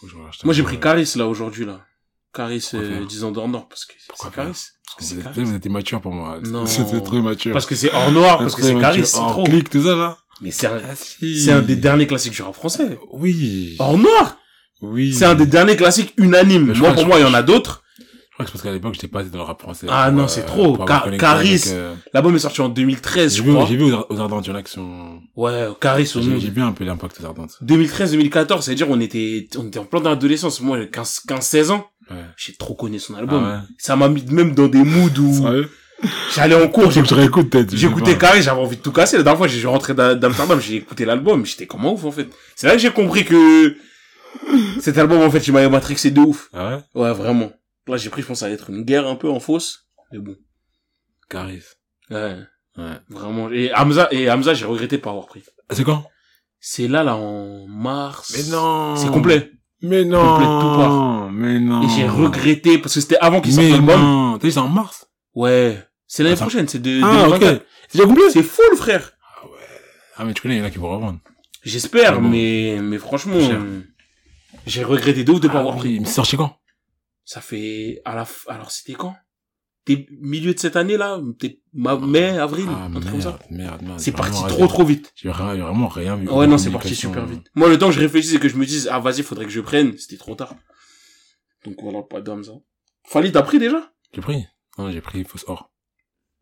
[0.00, 0.34] Faut que je regarde.
[0.44, 1.84] Moi, j'ai Euh, pris Caris, là, aujourd'hui, là.
[2.32, 3.06] Caris, euh, faire?
[3.06, 4.48] 10 ans d'or Nord, parce que Pourquoi c'est Caris.
[4.52, 5.44] Parce que Vous c'est Caris.
[5.44, 6.40] vous êtes immature pour moi.
[6.40, 6.64] Non.
[6.66, 7.52] C'était trop immature.
[7.52, 9.44] Parce que c'est hors noir, parce que c'est Caris, c'est trop.
[9.44, 10.18] clic, tout ça, là.
[10.42, 11.40] Mais c'est un, Ah, si.
[11.40, 12.98] c'est un des derniers classiques du rap français.
[13.12, 13.76] Oui.
[13.78, 14.38] Hors noir!
[14.80, 15.12] Oui.
[15.14, 16.72] C'est un des derniers classiques unanimes.
[16.76, 17.82] Moi, pour moi, il y en a d'autres.
[17.98, 19.86] Je crois que c'est parce qu'à l'époque, j'étais pas dans le rap français.
[19.90, 20.72] Ah pour, non, euh, c'est trop.
[20.72, 21.62] pour Car- Caris.
[21.68, 23.66] euh, L'album est sorti en 2013, J'ai je vu, crois.
[23.66, 25.20] j'ai vu aux, aux Ardentes, il y en a qui sont...
[25.36, 27.58] Ouais, Caris au J'ai vu un peu l'impact aux Ardentes.
[27.62, 30.60] 2013-2014, c'est-à-dire on était, on était en plein d'adolescence.
[30.60, 31.86] Moi, j'avais 15, 15, 16 ans.
[32.10, 32.16] Ouais.
[32.36, 33.44] J'ai trop connu son album.
[33.44, 35.46] Ah Ça m'a mis même dans des moods où
[36.34, 38.18] j'allais en cours, je je J'écoutais.
[38.18, 39.16] Caris, j'avais envie de tout casser.
[39.16, 42.10] La dernière fois, j'ai rentré d'A- d'Amsterdam, j'ai écouté l'album, j'étais comme un ouf, en
[42.12, 42.28] fait.
[42.56, 43.76] C'est là que j'ai compris que
[44.80, 46.48] cet album, en fait, il m'avait matrixé de ouf.
[46.52, 47.02] Ah ouais?
[47.02, 47.52] Ouais, vraiment.
[47.86, 49.86] Là, j'ai pris, je pense, ça allait être une guerre un peu en fausse.
[50.12, 50.36] Mais bon.
[51.28, 51.62] Caris.
[52.10, 52.36] Ouais,
[52.78, 52.98] Ouais.
[53.08, 53.50] vraiment.
[53.50, 55.42] Et Hamza, et Hamza, j'ai regretté de pas avoir pris.
[55.70, 56.04] C'est quand?
[56.60, 58.32] C'est là, là, en mars.
[58.36, 59.50] Mais non C'est complet.
[59.82, 61.30] Mais non Complet de tout part.
[61.32, 64.00] Mais non Et j'ai regretté, parce que c'était avant qu'il sorte l'album.
[64.00, 65.06] non T'as dit c'est en mars?
[65.34, 65.82] Ouais.
[66.14, 67.38] C'est l'année Ah, prochaine, c'est de, Ah, ok.
[67.40, 67.66] 2024.
[67.88, 69.12] C'est déjà complet C'est full, frère.
[69.40, 69.52] Ah ouais.
[70.16, 71.20] Ah mais tu connais, il y en a qui vont revendre.
[71.64, 72.28] J'espère, Ah bon.
[72.28, 73.80] mais, mais franchement, euh,
[74.66, 75.94] j'ai regretté de ouf de pas Ah avoir pris.
[75.94, 76.54] Il me sorti quand?
[77.24, 79.16] Ça fait, à la, f- alors c'était quand?
[79.86, 81.18] T'es milieu de cette année, là?
[81.38, 82.66] Peut-être ma- mai, avril?
[82.68, 83.38] Ah comme ça.
[83.48, 83.98] merde, merde.
[83.98, 85.12] C'est parti vraiment trop, rien- trop vite.
[85.16, 86.28] J'ai rien- vraiment rien vu.
[86.28, 87.46] Ouais, non, c'est parti super vite.
[87.54, 89.50] Moi, le temps que je réfléchisse et que je me dise, ah, vas-y, faudrait que
[89.50, 90.54] je prenne, c'était trop tard.
[91.64, 92.52] Donc voilà, pas d'âme, ça.
[93.06, 93.92] Fali, t'as pris déjà?
[94.14, 94.44] J'ai pris
[94.76, 95.71] Non, j'ai pris fausse or.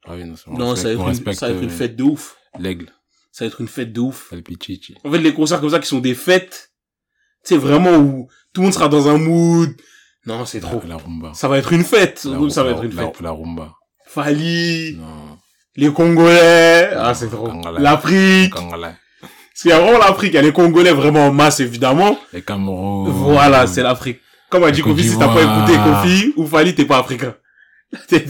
[0.07, 1.63] Ah oui, non, c'est- on Non, ça va être on une, respecte, ça va être
[1.63, 2.37] une euh, fête de ouf.
[2.59, 2.87] L'aigle.
[3.33, 4.33] Ça va être une fête de ouf.
[4.45, 4.95] Pichichi.
[5.05, 6.73] En fait, les concerts comme ça qui sont des fêtes,
[7.45, 9.71] tu sais, vraiment où tout le monde sera dans un mood.
[10.27, 10.81] Non, c'est trop.
[10.83, 11.33] La, la rumba.
[11.35, 12.25] Ça va être une fête.
[12.25, 13.21] La, ça va la- être une la- fête.
[13.21, 13.73] La rumba.
[14.07, 15.39] Fali, Non.
[15.77, 16.91] les Congolais.
[16.97, 17.49] Ah, c'est trop.
[17.79, 18.53] L'Afrique.
[18.55, 20.33] Parce qu'il y a vraiment l'Afrique.
[20.33, 22.19] Il y a les Congolais vraiment en masse, évidemment.
[22.33, 23.11] Les Cameroun.
[23.11, 24.21] Voilà, c'est l'Afrique.
[24.51, 27.35] Comme a dit Kofi, si t'as pas écouté Kofi, ou Fali, t'es pas africain.
[28.09, 28.27] T'es-.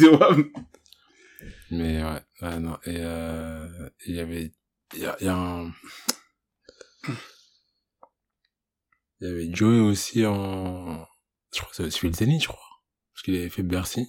[1.70, 2.76] Mais ouais, ouais, non.
[2.84, 3.66] Et euh,
[4.06, 4.52] il y avait,
[4.94, 5.72] il y a, il y a un,
[9.20, 11.04] il y avait Joey aussi en,
[11.54, 12.58] je crois que ça fait le Zénith, je crois.
[13.14, 14.06] Parce qu'il avait fait Bercy.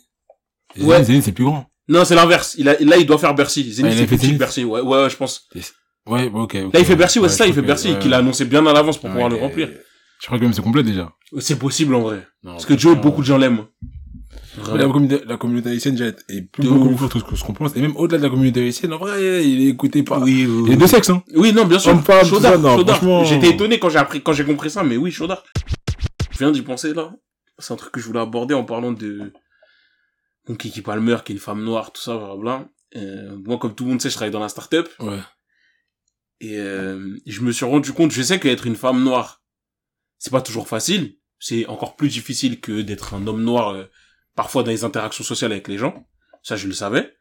[0.75, 1.03] Et Ouais.
[1.03, 1.69] Zénith, c'est plus grand.
[1.87, 2.55] Non, c'est l'inverse.
[2.57, 3.71] Il a, là, il doit faire Bercy.
[3.73, 4.63] Zénith, Ah, c'est fait petit Bercy.
[4.63, 5.49] Ouais, ouais, ouais, je pense.
[6.07, 6.53] Ouais, ok.
[6.53, 8.73] Là, il fait Bercy, ouais, c'est ça, il fait Bercy, qu'il a annoncé bien à
[8.73, 9.69] l'avance pour pouvoir le remplir.
[10.19, 11.11] Je crois que même c'est complet déjà.
[11.39, 12.27] C'est possible, en vrai.
[12.43, 13.65] Non, Parce que Joe, beaucoup de gens l'aiment.
[14.57, 17.75] La communauté, la communauté haïtienne déjà est plus beaucoup que ce qu'on pense.
[17.75, 20.69] Et même au-delà de la communauté haïtienne, en vrai, il est écouté par, Oui, il
[20.69, 21.23] y a deux sexes, hein.
[21.35, 21.99] Oui, non, bien sûr.
[22.03, 22.97] Femme, Chaudard, non, Chaudard.
[22.97, 23.23] franchement.
[23.23, 25.43] J'étais étonné quand j'ai appris, quand j'ai compris ça, mais oui, Chaudard.
[26.31, 27.13] Je viens d'y penser, là.
[27.59, 29.31] C'est un truc que je voulais aborder en parlant de,
[30.47, 32.67] donc, Kiki Palmer, qui est une femme noire, tout ça, blablabla.
[32.97, 34.89] Euh, moi, comme tout le monde sait, je travaille dans la start-up.
[34.99, 35.19] Ouais.
[36.39, 39.43] Et, euh, je me suis rendu compte, je sais qu'être une femme noire,
[40.17, 41.17] c'est pas toujours facile.
[41.39, 43.85] C'est encore plus difficile que d'être un homme noir, euh,
[44.35, 46.07] parfois dans les interactions sociales avec les gens.
[46.43, 47.15] Ça, je le savais.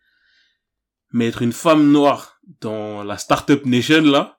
[1.13, 4.39] Mais être une femme noire dans la startup nation, là,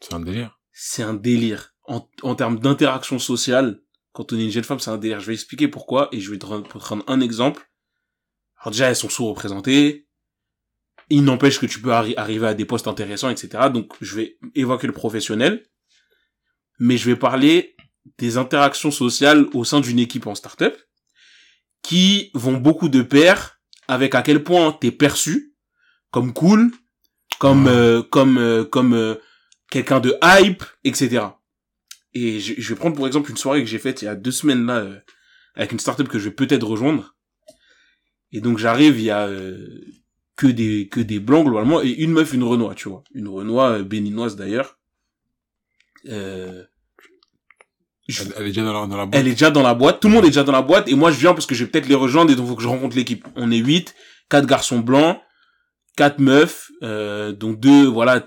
[0.00, 0.58] C'est un délire.
[0.72, 1.74] c'est un délire.
[1.84, 3.80] En, en termes d'interaction sociale,
[4.12, 5.20] quand on est une jeune femme, c'est un délire.
[5.20, 7.70] Je vais expliquer pourquoi et je vais te re- te prendre un exemple.
[8.60, 10.08] Alors déjà, elles sont sous-représentées.
[11.10, 13.70] Il n'empêche que tu peux arri- arriver à des postes intéressants, etc.
[13.72, 15.64] Donc, je vais évoquer le professionnel.
[16.80, 17.76] Mais je vais parler
[18.18, 20.74] des interactions sociales au sein d'une équipe en startup
[21.82, 25.54] qui vont beaucoup de pair avec à quel point t'es perçu
[26.10, 26.70] comme cool,
[27.38, 27.72] comme, Ouais.
[27.72, 29.14] euh, comme, euh, comme, euh,
[29.70, 31.26] quelqu'un de hype, etc.
[32.14, 34.16] Et je, je vais prendre pour exemple une soirée que j'ai faite il y a
[34.16, 34.98] deux semaines là, euh,
[35.54, 37.14] avec une startup que je vais peut-être rejoindre.
[38.32, 39.80] Et donc j'arrive, il y a euh,
[40.36, 43.80] que des que des blancs globalement et une meuf, une Renoir, tu vois, une Renoir
[43.84, 44.78] béninoise d'ailleurs.
[46.06, 46.64] Euh,
[48.08, 49.14] je- Elle, est déjà dans la, dans la boîte.
[49.20, 50.94] elle est déjà dans la boîte, tout le monde est déjà dans la boîte et
[50.94, 52.68] moi je viens parce que je vais peut-être les rejoindre et donc faut que je
[52.68, 53.26] rencontre l'équipe.
[53.36, 53.94] On est huit,
[54.30, 55.20] quatre garçons blancs,
[55.96, 58.26] quatre meufs, euh, donc deux voilà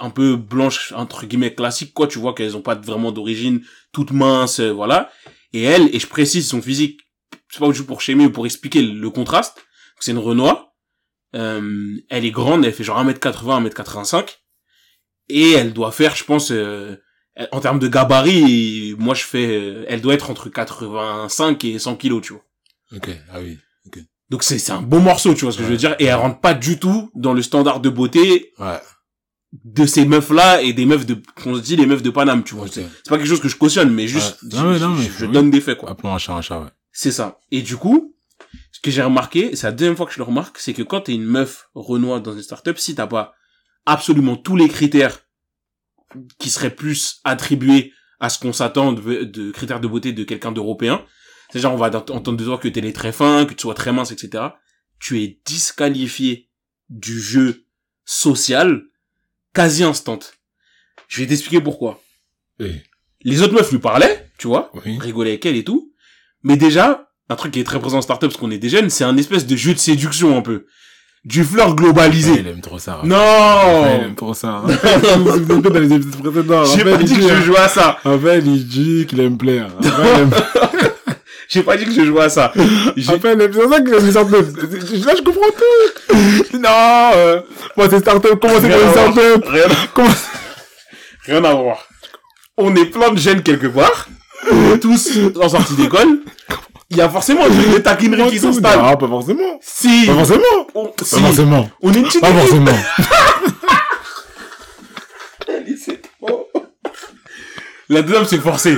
[0.00, 3.60] un peu blanches entre guillemets classiques quoi, tu vois qu'elles ont pas vraiment d'origine,
[3.92, 5.10] toutes minces, euh, voilà.
[5.52, 7.00] Et elle, et je précise son physique,
[7.50, 9.62] c'est pas tout pour schémer ou pour expliquer le contraste,
[10.00, 10.68] c'est une Renoir.
[11.34, 14.36] Euh, elle est grande, elle fait genre 1m80, 1m85
[15.28, 16.96] et elle doit faire je pense euh,
[17.50, 21.96] En termes de gabarit, moi je fais, euh, elle doit être entre 85 et 100
[21.96, 22.44] kilos, tu vois.
[22.94, 23.58] Ok, ah oui.
[24.30, 25.94] Donc c'est c'est un bon morceau, tu vois ce que je veux dire.
[25.98, 28.78] Et elle rentre pas du tout dans le standard de beauté Ouais.
[29.64, 32.42] de ces meufs là et des meufs de, qu'on se dit les meufs de Paname,
[32.44, 32.64] tu vois.
[32.66, 32.72] Ok.
[32.74, 34.48] C'est pas quelque chose que je cautionne, mais juste, Ouais.
[34.54, 35.32] Non, mais non, mais je, je oui.
[35.32, 35.90] donne des faits, quoi.
[35.90, 36.68] Appelons un chat un chat, ouais.
[36.92, 37.38] C'est ça.
[37.50, 38.14] Et du coup,
[38.72, 41.02] ce que j'ai remarqué, c'est la deuxième fois que je le remarque, c'est que quand
[41.02, 43.34] t'es une meuf Renoir dans une startup, si t'as pas
[43.86, 45.18] absolument tous les critères
[46.38, 50.52] qui seraient plus attribués à ce qu'on s'attend de, de critères de beauté de quelqu'un
[50.52, 51.04] d'européen,
[51.50, 54.10] c'est-à-dire on va entendre de toi que t'es très fin, que tu sois très mince,
[54.12, 54.44] etc.
[55.00, 56.48] Tu es disqualifié
[56.88, 57.66] du jeu
[58.04, 58.82] social
[59.54, 60.20] quasi instant.
[61.08, 62.02] Je vais t'expliquer pourquoi.
[62.60, 62.80] Oui.
[63.22, 64.98] Les autres meufs lui parlaient, tu vois, Oui.
[64.98, 65.92] rigoler avec elle et tout.
[66.42, 68.90] Mais déjà, un truc qui est très présent en startup parce qu'on est des jeunes,
[68.90, 70.66] c'est un espèce de jeu de séduction un peu.
[71.24, 72.40] Du fleur globalisé.
[72.40, 73.00] il aime trop ça.
[73.04, 74.62] non Ouais, il aime trop ça.
[75.18, 76.64] Vous vous dans les épisodes précédents.
[76.64, 77.98] J'ai pas dit que je jouais à ça.
[78.04, 79.68] Raphaël, il dit qu'il aime plaire.
[81.48, 82.52] J'ai pas dit que je jouais à ça.
[82.96, 84.32] J'ai- c'est pour ça que j'ai startup.
[84.32, 86.14] Là, je comprends tout.
[86.58, 87.40] Non, euh,
[87.76, 88.38] moi, c'est startup.
[88.40, 89.44] Comment c'est une startup?
[89.48, 90.08] Rien, Comment
[91.26, 91.86] rien à voir.
[92.56, 94.08] On est plein de jeunes quelque part.
[94.80, 96.18] Tous en sortie d'école.
[96.92, 98.82] Il y a forcément des taquineries qui s'installent.
[98.82, 99.58] Non, pas forcément.
[99.62, 100.04] Si.
[100.06, 100.42] Pas forcément.
[100.74, 101.20] On, Pas si.
[101.20, 101.68] forcément.
[101.82, 102.70] On est une petite Pas forcément.
[107.88, 108.76] La deuxième, c'est forcé.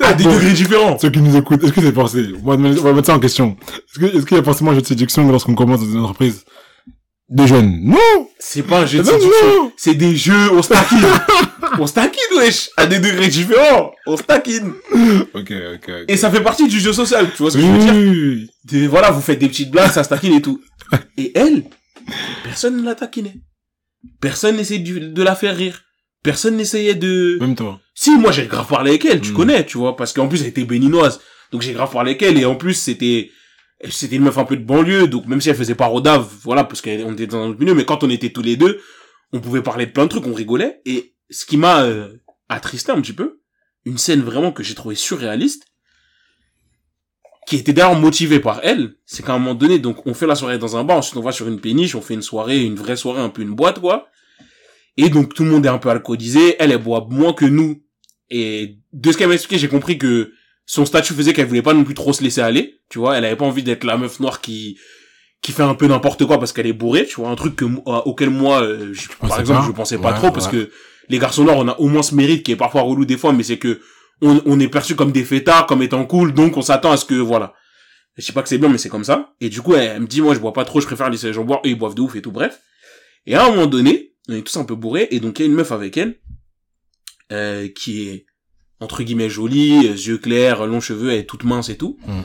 [0.00, 0.98] À des degrés différents.
[0.98, 2.26] Ceux qui nous écoutent, est-ce que c'est forcé?
[2.44, 3.56] On va, mettre- ça en question.
[3.72, 6.00] Est-ce que- est-ce qu'il y a forcément un jeu de séduction lorsqu'on commence dans une
[6.00, 6.44] entreprise?
[7.34, 9.72] De jeunes Non C'est pas un jeu de Non, séduction.
[9.76, 11.04] C'est des jeux, on se taquine.
[11.78, 12.70] on se taquine, wesh.
[12.76, 13.92] À des degrés différents.
[14.06, 14.72] On se taquine.
[15.34, 15.52] Ok, ok,
[15.88, 15.90] ok.
[16.08, 17.28] Et ça fait partie du jeu social.
[17.36, 18.48] Tu vois ce que je veux dire?
[18.72, 18.86] Oui.
[18.86, 20.60] Voilà, vous faites des petites blagues, ça se taquine et tout.
[21.18, 21.64] Et elle,
[22.44, 23.34] personne ne la taquinait.
[24.20, 25.82] Personne n'essayait de, de la faire rire.
[26.22, 27.36] Personne n'essayait de...
[27.40, 27.80] Même toi.
[27.94, 29.34] Si, moi j'ai grave parlé avec elle, tu Mm.
[29.34, 31.20] connais, tu vois, parce qu'en plus elle était béninoise.
[31.52, 33.30] Donc j'ai grave parlé avec elle, et en plus c'était...
[33.90, 36.64] C'était une meuf un peu de banlieue, donc même si elle faisait pas rodave, voilà,
[36.64, 38.80] parce qu'on était dans notre milieu, mais quand on était tous les deux,
[39.32, 42.14] on pouvait parler de plein de trucs, on rigolait, et ce qui m'a euh,
[42.48, 43.40] attristé un petit peu,
[43.84, 45.66] une scène vraiment que j'ai trouvé surréaliste,
[47.46, 50.34] qui était d'ailleurs motivée par elle, c'est qu'à un moment donné, donc on fait la
[50.34, 52.76] soirée dans un bar, ensuite on va sur une péniche, on fait une soirée, une
[52.76, 54.08] vraie soirée, un peu une boîte, quoi.
[54.96, 57.82] Et donc tout le monde est un peu alcoolisé, elle, elle boit moins que nous.
[58.30, 60.32] Et de ce qu'elle m'a expliqué, j'ai compris que
[60.66, 63.24] son statut faisait qu'elle voulait pas non plus trop se laisser aller, tu vois, elle
[63.24, 64.78] avait pas envie d'être la meuf noire qui
[65.42, 67.66] qui fait un peu n'importe quoi parce qu'elle est bourrée, tu vois, un truc que
[67.66, 67.68] euh,
[68.06, 69.66] auquel moi, euh, je- par exemple, pas.
[69.66, 70.52] je pensais pas Ouais, trop parce ouais.
[70.52, 70.70] que
[71.10, 73.32] les garçons noirs, on a au moins ce mérite qui est parfois relou des fois,
[73.34, 73.80] mais c'est que
[74.22, 77.04] on, on est perçu comme des fêtards, comme étant cool, donc on s'attend à ce
[77.04, 77.52] que, voilà.
[78.16, 79.34] Je sais pas que c'est bien, mais c'est comme ça.
[79.42, 81.26] Et du coup, elle, elle me dit, moi, je bois pas trop, je préfère laisser
[81.26, 82.60] les gens boire, eux, ils boivent de ouf et tout, bref.
[83.26, 85.44] Et à un moment donné, on est tous un peu bourrés, et donc il y
[85.44, 86.14] a une meuf avec elle,
[87.32, 88.24] euh, qui est,
[88.84, 91.98] entre guillemets, jolie, yeux clairs, longs cheveux, elle est toute mince et tout.
[92.06, 92.20] Mm.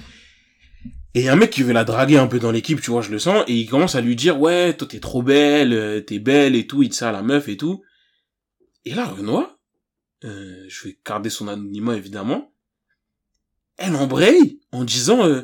[1.16, 2.92] Et il y a un mec qui veut la draguer un peu dans l'équipe, tu
[2.92, 5.74] vois, je le sens, et il commence à lui dire, ouais, toi t'es trop belle,
[5.74, 7.82] euh, t'es belle et tout, il dit ça à la meuf et tout.
[8.86, 9.58] Et là, Renoir,
[10.24, 12.54] euh, je vais garder son anonymat évidemment,
[13.78, 15.42] elle embraye en disant, euh,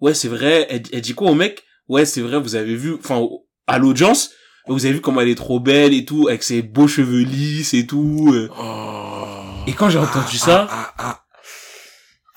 [0.00, 1.64] ouais, c'est vrai, elle, elle dit quoi au mec?
[1.88, 3.26] Ouais, c'est vrai, vous avez vu, enfin,
[3.66, 4.30] à l'audience,
[4.68, 7.74] vous avez vu comment elle est trop belle et tout, avec ses beaux cheveux lisses
[7.74, 8.30] et tout.
[8.32, 8.48] euh.
[8.56, 9.47] Oh.
[9.68, 11.24] Et quand j'ai entendu ça, Ah, ah,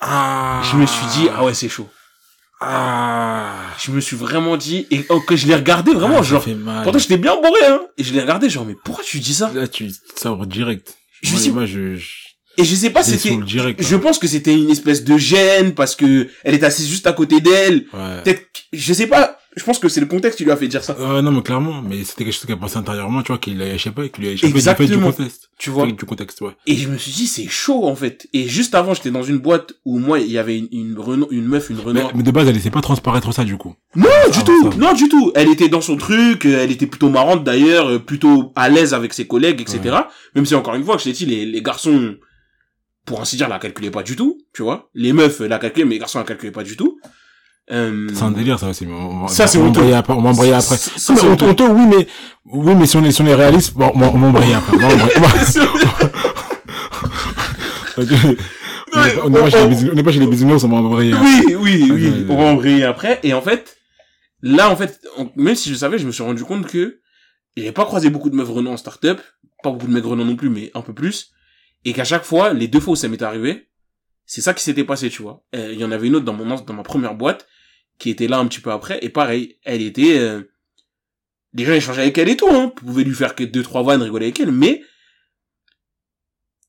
[0.00, 0.62] ah.
[0.70, 1.88] je me suis dit, ah ouais, c'est chaud.
[2.60, 6.44] Je me suis vraiment dit, et oh, que je l'ai regardé vraiment, Ah, ça genre,
[6.84, 9.50] pourtant j'étais bien bourré, hein, et je l'ai regardé, genre, mais pourquoi tu dis ça?
[9.54, 10.94] Là, tu sors direct.
[11.22, 12.06] Je moi, sais- moi, je, je,
[12.58, 13.82] Et je sais pas, c'était, direct.
[13.82, 17.12] je pense que c'était une espèce de gêne, parce que elle est assise juste à
[17.14, 18.22] côté d'elle, Ouais.
[18.24, 20.82] peut-être, je sais pas, je pense que c'est le contexte qui lui a fait dire
[20.82, 20.96] ça.
[20.98, 23.60] Euh, non, mais clairement, mais c'était quelque chose qui a passé intérieurement, tu vois, qu'il
[23.60, 24.88] a échappé, qu'il lui a échappé du Exactement.
[24.88, 25.50] du contexte.
[25.58, 25.86] Tu vois?
[25.86, 26.52] Du contexte, ouais.
[26.66, 28.26] Et je me suis dit, c'est chaud, en fait.
[28.32, 30.96] Et juste avant, j'étais dans une boîte où moi, il y avait une, une,
[31.30, 32.08] une meuf, une Mais, Renault.
[32.14, 33.74] mais de base, elle laissait pas transparaître ça, du coup.
[33.94, 34.76] Non, du Ah, tout, ça.
[34.78, 35.32] non, du tout.
[35.34, 38.94] Elle était dans son truc, euh, elle était plutôt marrante d'ailleurs, euh, plutôt à l'aise
[38.94, 39.96] avec ses collègues, etc.
[40.34, 42.16] Même si encore une fois, je t'ai dit, les, les garçons,
[43.04, 44.88] pour ainsi dire, la calculaient pas du tout, tu vois.
[44.94, 46.98] Les meufs la calculaient, mais les garçons la calculaient pas du tout.
[47.70, 49.94] Euh, C'est un délire, ça aussi, mais on Ça, c'est honteux.
[49.94, 50.76] après, on va embrayer après.
[50.76, 52.06] C'est honteux, oui, mais,
[52.46, 54.76] oui, mais si on est, si on est réaliste, bon, on va embrayer après.
[54.76, 55.12] On va embrayer-
[57.96, 61.14] on va- on est pas- chez les bisounours, on va embrayer.
[61.14, 63.20] oui, oui, oui, ouais, on va embrayer après.
[63.22, 63.76] Et en fait,
[64.42, 65.00] là, en fait,
[65.36, 67.00] même si je savais, je me suis rendu compte que
[67.56, 69.20] j'avais pas croisé beaucoup de meufs Renault en start-up,
[69.62, 71.30] pas beaucoup de mecs Renault non plus, mais un peu plus.
[71.84, 73.68] Et qu'à chaque fois, les deux fois où ça m'est arrivé,
[74.26, 75.42] c'est ça qui s'était passé, tu vois.
[75.54, 77.46] Euh, Il y en avait une autre dans mon dans ma première boîte
[78.02, 80.42] qui était là un petit peu après et pareil, elle était euh,
[81.54, 83.82] les gens échangeaient avec elle et tout hein, vous pouvez lui faire que deux trois
[83.82, 84.82] vannes rigoler avec elle mais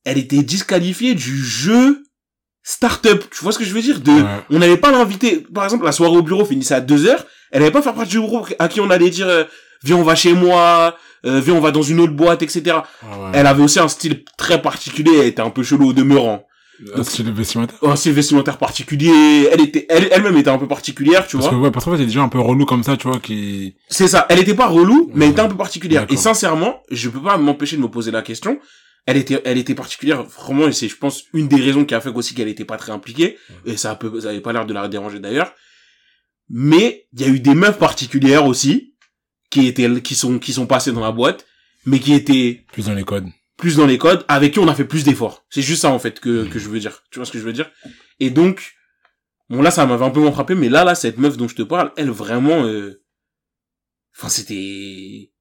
[0.05, 2.03] elle était disqualifiée du jeu
[2.61, 3.23] start-up.
[3.31, 3.99] Tu vois ce que je veux dire?
[4.01, 4.39] De, Ouais.
[4.49, 5.37] on n'avait pas l'invité.
[5.53, 7.25] Par exemple, la soirée au bureau finissait à 2 heures.
[7.51, 9.43] Elle n'avait pas fait partie du groupe à qui on allait dire, euh,
[9.83, 12.77] viens, on va chez moi, euh, viens, on va dans une autre boîte, etc.
[13.01, 13.31] Ah ouais.
[13.33, 15.11] Elle avait aussi un style très particulier.
[15.19, 16.45] Elle était un peu chelou au demeurant.
[16.95, 17.77] Ah, c'est le vestimentaire.
[17.81, 19.47] Un style vestimentaire particulier.
[19.51, 21.57] Elle était, elle, elle-même était un peu particulière, tu Parce vois.
[21.57, 23.75] que, ouais, parce qu'en fait, gens un peu relous comme ça, tu vois, qui...
[23.89, 24.25] C'est ça.
[24.29, 26.05] Elle était pas relou, mais elle était un peu particulière.
[26.09, 28.59] Et sincèrement, je peux pas m'empêcher de me poser la question.
[29.05, 30.23] Elle était, elle était particulière.
[30.23, 32.77] Vraiment, et c'est, je pense, une des raisons qui a fait aussi qu'elle était pas
[32.77, 33.37] très impliquée.
[33.65, 35.53] Et ça a peu, ça avait pas l'air de la déranger d'ailleurs.
[36.49, 38.93] Mais, il y a eu des meufs particulières aussi,
[39.49, 41.45] qui étaient, qui sont, qui sont passées dans la boîte,
[41.85, 43.27] mais qui étaient Plus dans les codes.
[43.57, 45.45] Plus dans les codes, avec qui on a fait plus d'efforts.
[45.49, 47.03] C'est juste ça, en fait, que, que je veux dire.
[47.11, 47.71] Tu vois ce que je veux dire?
[48.19, 48.73] Et donc,
[49.49, 51.55] bon, là, ça m'avait un peu moins frappé, mais là, là, cette meuf dont je
[51.55, 53.03] te parle, elle, vraiment, euh,
[54.17, 55.31] enfin, c'était,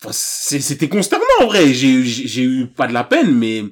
[0.00, 1.72] enfin, c'était consternant, en vrai.
[1.72, 3.64] J'ai, j'ai eu pas de la peine, mais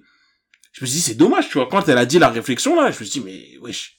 [0.73, 1.69] je me suis dit, c'est dommage, tu vois.
[1.69, 3.99] Quand elle a dit la réflexion, là, je me suis dit, mais, wesh.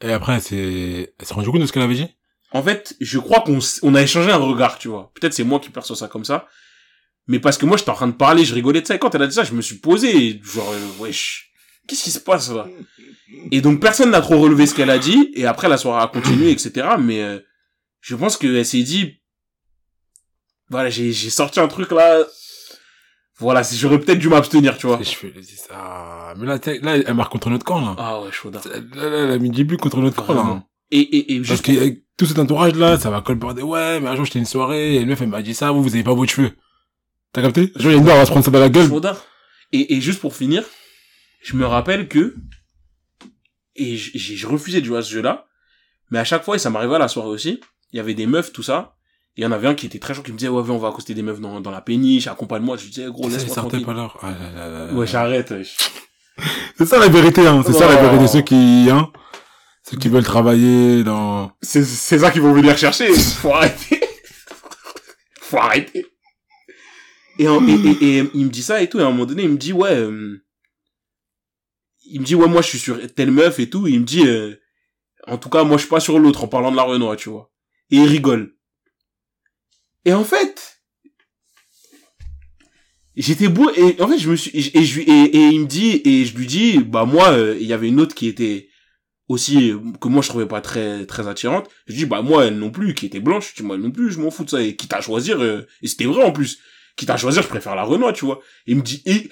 [0.00, 2.08] Et après, c'est, elle s'est rendu compte de ce qu'elle avait dit?
[2.50, 5.12] En fait, je crois qu'on on a échangé un regard, tu vois.
[5.14, 6.46] Peut-être c'est moi qui perçois ça comme ça.
[7.26, 8.94] Mais parce que moi, j'étais en train de parler, je rigolais de ça.
[8.94, 11.50] Et quand elle a dit ça, je me suis posé, genre, euh, wesh,
[11.86, 12.66] qu'est-ce qui se passe là?
[13.50, 15.30] Et donc, personne n'a trop relevé ce qu'elle a dit.
[15.34, 16.86] Et après, la soirée a continué, etc.
[17.00, 17.38] Mais euh,
[18.00, 19.20] je pense qu'elle s'est dit,
[20.68, 22.24] voilà, j'ai j'ai sorti un truc là.
[23.38, 25.00] Voilà, j'aurais peut-être dû m'abstenir, tu vois.
[25.00, 26.34] Et je fais, ça.
[26.36, 27.96] Mais là, là, elle marque contre notre camp, là.
[27.98, 28.50] Ah ouais, chaud.
[28.50, 30.62] Là, là, elle a mis 10 buts contre notre camp, là.
[30.92, 33.62] Et, et, et Parce juste qu'avec tout cet entourage-là, ça va colporter.
[33.62, 35.82] Ouais, mais un jour, j'étais une soirée, et une meuf, elle m'a dit ça, vous,
[35.82, 36.52] vous avez pas vos cheveux.
[37.34, 37.72] T'as capté?
[37.76, 38.88] Jour, il y a une meuf, elle va se prendre ça dans la gueule.
[39.72, 40.62] Et, et juste pour finir,
[41.42, 42.34] je me rappelle que,
[43.76, 45.46] et j'ai je refusais de jouer à ce jeu-là,
[46.10, 47.60] mais à chaque fois, et ça m'arrivait à la soirée aussi,
[47.92, 48.94] il y avait des meufs, tout ça,
[49.36, 50.88] il y en avait un qui était très chaud, qui me disait, ouais, on va
[50.88, 53.84] accoster des meufs dans, dans la péniche, accompagne-moi, je lui disais, gros, laisse-moi tranquille.
[53.84, 54.18] pas alors.
[54.22, 54.94] Ah.
[54.94, 55.52] Ouais, j'arrête.
[56.78, 57.62] C'est ça la vérité, hein.
[57.66, 58.10] C'est ça la Oh.
[58.10, 58.28] vérité.
[58.28, 59.10] Ceux qui, hein,
[59.88, 61.50] ceux qui veulent travailler dans.
[61.62, 63.12] C'est, c'est ça qu'ils vont venir chercher.
[63.12, 64.00] Faut arrêter.
[65.40, 66.06] Faut arrêter.
[67.38, 69.26] Et, en- et, et, et il me dit ça et tout, et à un moment
[69.26, 70.40] donné, il me dit, ouais, euh,
[72.06, 74.04] il me dit, ouais, moi, je suis sur telle meuf et tout, et il me
[74.04, 74.54] dit, euh,
[75.26, 77.30] en tout cas, moi, je suis pas sur l'autre, en parlant de la Renoir, tu
[77.30, 77.50] vois.
[77.90, 78.54] Et il rigole.
[80.04, 80.80] Et en fait,
[83.16, 85.60] j'étais beau, et en fait, je me suis, et, et je, lui- et, et il
[85.60, 88.28] me dit, et je lui dis, bah, moi, euh, il y avait une autre qui
[88.28, 88.68] était,
[89.26, 92.58] aussi euh, que moi je trouvais pas très très attirante je dis bah moi elle
[92.58, 94.50] non plus qui était blanche je dis moi elle non plus je m'en fous de
[94.50, 96.58] ça et quitte à choisir euh, et c'était vrai en plus
[96.96, 99.30] quitte à choisir je préfère la Renoir tu vois et il me dit et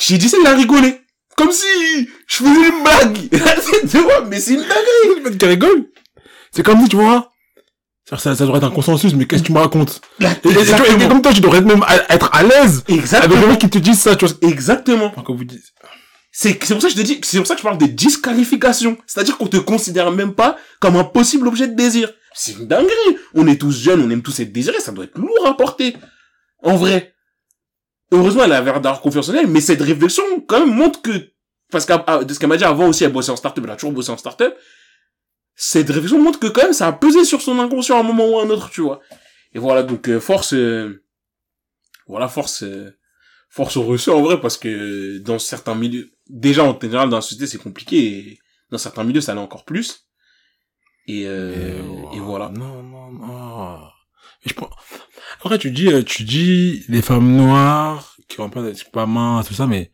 [0.00, 1.00] j'ai dit ça il a rigolé
[1.36, 1.66] comme si
[2.26, 3.18] je faisais une blague
[3.90, 5.86] tu vois mais c'est une dinguerie Le mec qui rigole.
[6.54, 7.30] C'est comme si, tu vois.
[8.08, 10.02] Ça, ça, devrait être un consensus, mais qu'est-ce que tu me racontes?
[10.20, 12.78] Et, et- et tu vois, et exactement comme toi, tu devrais même être à l'aise
[12.78, 14.36] avec les exactement mecs qui te disent ça, tu vois.
[14.42, 15.62] exactement quand vous dites.
[16.30, 17.86] c'est c'est pour ça que je te dis c'est pour ça que je parle de
[17.86, 22.66] disqualification c'est-à-dire qu'on te considère même pas comme un possible objet de désir c'est une
[22.66, 25.56] dinguerie on est tous jeunes on aime tous être désirés ça doit être lourd à
[25.56, 25.96] porter
[26.62, 27.14] en vrai.
[28.10, 31.32] Heureusement elle avait l'air d'avoir confiance en elle mais cette réflexion quand même montre que
[31.70, 33.76] parce que de ce qu'elle m'a dit avant aussi elle bossait en start-up elle a
[33.76, 34.54] toujours bossé en start-up
[35.54, 38.28] cette réflexion montre que quand même ça a pesé sur son inconscient à un moment
[38.28, 39.00] ou à un autre tu vois.
[39.54, 41.02] Et voilà donc euh, force euh,
[42.06, 42.98] voilà force euh,
[43.48, 47.22] force au reçu en vrai parce que dans certains milieux déjà en général dans la
[47.22, 48.38] société c'est compliqué et
[48.70, 50.06] dans certains milieux ça l'est encore plus.
[51.06, 51.82] Et euh,
[52.14, 52.48] et voilà.
[52.48, 53.78] Non, non, non.
[54.44, 54.70] Mais je pense...
[55.44, 59.54] Après, tu dis, euh, tu dis, les femmes noires, qui ont pas, pas mince, tout
[59.54, 59.90] ça, mais,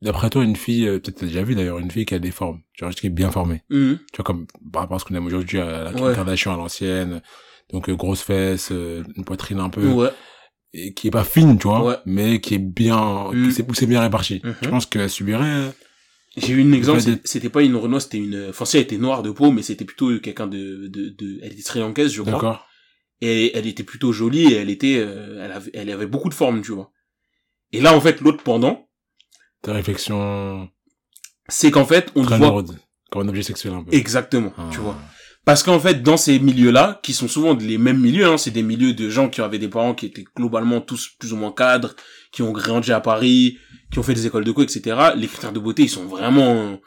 [0.00, 2.30] d'après toi, une fille, euh, peut-être t'as déjà vu d'ailleurs, une fille qui a des
[2.30, 3.62] formes, tu vois, qui est bien formée.
[3.70, 3.98] Mhm.
[4.12, 6.14] Tu vois, comme, par rapport à ce qu'on aime aujourd'hui à la Kim Ouais.
[6.14, 7.20] Kardashian à l'ancienne.
[7.72, 10.10] Donc, euh, grosses fesses, euh, une poitrine un peu, ouais
[10.74, 11.96] et qui est pas fine, tu vois, Ouais.
[12.06, 14.40] mais qui est bien, qui s'est poussé bien réparti.
[14.42, 14.54] Mhm.
[14.62, 15.68] Je pense qu'elle subirait, euh,
[16.38, 18.96] j'ai eu un exemple des- c'était pas une Renault c'était une enfin si elle était
[18.96, 22.32] noire de peau mais c'était plutôt quelqu'un de, de de elle était sri je crois
[22.32, 22.66] d'accord.
[23.22, 26.34] Et elle était plutôt jolie et elle était euh, elle avait elle avait beaucoup de
[26.34, 26.90] forme tu vois
[27.72, 28.88] et là en fait l'autre pendant
[29.62, 30.68] Ta réflexion,
[31.48, 32.64] c'est qu'en fait on très voit
[33.10, 33.94] comme un objet sexuel un peu.
[33.94, 34.68] exactement Ah.
[34.72, 34.98] tu vois
[35.44, 38.62] Parce qu'en fait, dans ces milieux-là, qui sont souvent les mêmes milieux, hein, c'est des
[38.62, 41.94] milieux de gens qui avaient des parents qui étaient globalement tous plus ou moins cadres,
[42.32, 43.58] qui ont grandi à Paris,
[43.90, 44.96] qui ont fait des écoles de co, etc.
[45.16, 46.80] Les critères de beauté, ils sont vraiment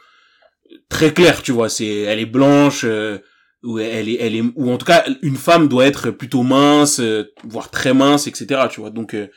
[0.89, 1.69] très clairs, tu vois.
[1.69, 3.19] C'est, elle est blanche, euh,
[3.66, 6.99] ou elle est, elle est, ou en tout cas, une femme doit être plutôt mince,
[6.99, 8.61] euh, voire très mince, etc.
[8.72, 8.91] Tu vois.
[8.91, 9.28] Donc, euh,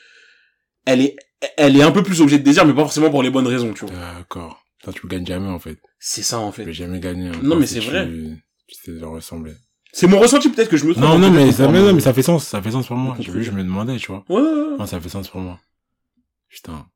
[0.84, 1.16] elle est,
[1.56, 3.72] elle est un peu plus objet de désir, mais pas forcément pour les bonnes raisons,
[3.74, 3.94] tu vois.
[3.94, 4.62] D'accord.
[4.82, 5.78] Toi, tu gagnes jamais, en fait.
[5.98, 6.64] C'est ça, en Tu fait.
[6.64, 7.30] peux jamais gagner.
[7.42, 8.08] Non, mais c'est tu- vrai.
[8.68, 9.54] Tu sais leur ressembler.
[9.92, 11.04] C'est mon ressenti, peut-être que je me trompe.
[11.04, 12.86] Non, hein, non, mais ça, mais, me- non, mais ça fait sens, ça fait sens
[12.86, 13.16] pour moi.
[13.18, 14.24] J'ai vu, je me demandais, tu vois.
[14.28, 14.76] Ouais, ouais, ouais.
[14.78, 15.58] Non, ça fait sens pour moi.
[16.48, 16.86] Putain.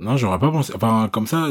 [0.00, 0.72] Non, j'aurais pas pensé.
[0.74, 1.48] Enfin, comme ça,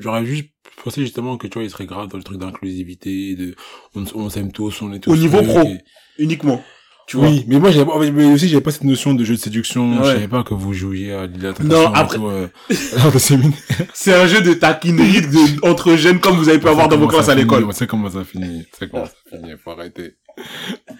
[0.00, 0.50] j'aurais juste
[0.84, 3.54] pensé justement que tu vois, il serait grave dans le truc d'inclusivité, de
[3.94, 5.10] on, on s'aime tous, on est tous.
[5.12, 5.60] Au niveau pro.
[5.62, 5.78] et-
[6.18, 6.62] Uniquement.
[7.06, 7.28] Tu vois.
[7.28, 9.38] Oui, mais moi, j'avais, en fait, mais aussi, j'avais pas cette notion de jeu de
[9.40, 9.92] séduction.
[9.92, 9.98] Ouais.
[9.98, 11.88] Je savais pas que vous jouiez à l'identification.
[11.90, 12.48] Non, après- euh.
[13.94, 17.06] C'est un jeu de taquinerie de, entre jeunes comme vous avez pu avoir dans vos
[17.06, 17.64] classes à l'école.
[17.64, 18.64] On sait comment ça finit.
[18.72, 19.52] On sait comment ça finit.
[19.62, 20.16] Faut arrêter.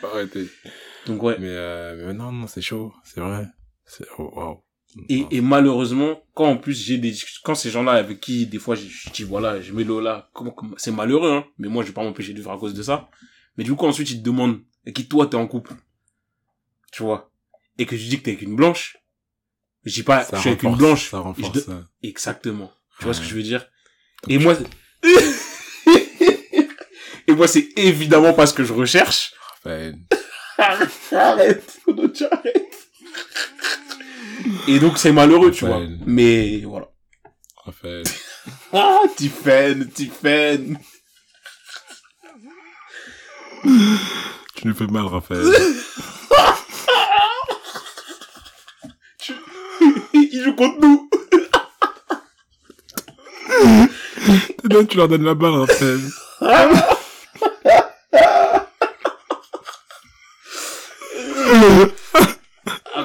[0.00, 0.46] Faut arrêter.
[1.08, 1.36] Donc ouais.
[1.40, 2.92] Mais, euh, mais non, non, c'est chaud.
[3.04, 3.46] C'est vrai.
[3.84, 4.62] C'est, oh, wow.
[5.08, 8.74] Et, et malheureusement, quand en plus j'ai des quand ces gens-là avec qui des fois
[8.74, 11.88] je, je dis voilà, je mets Lola, comment, comment c'est malheureux hein, mais moi je
[11.88, 13.08] vais pas m'empêcher de vivre à cause de ça.
[13.56, 15.74] Mais du coup ensuite ils te demandent et qui toi t'es en couple,
[16.92, 17.30] tu vois,
[17.78, 18.96] et que je dis que t'es avec une blanche,
[19.84, 21.54] je dis pas Ça je suis avec une blanche, Ça Et renforce.
[21.54, 21.84] je ça.
[22.02, 22.72] exactement.
[22.98, 23.66] Tu vois ce que je veux dire?
[24.28, 24.56] Et moi
[27.28, 29.32] et moi c'est évidemment pas ce que je recherche.
[29.62, 29.98] Raphaël.
[30.58, 31.80] Arrête, arrêtes.
[34.68, 35.80] Et donc c'est malheureux, tu vois.
[36.06, 36.86] Mais voilà.
[37.64, 38.04] Raphaël.
[38.72, 40.78] Ah, Tiffen, Tiffen.
[44.54, 45.44] tu nous fais mal, Raphaël.
[50.12, 51.10] Il joue contre nous.
[54.62, 56.00] T'es bien, tu leur donnes la balle, Raphaël.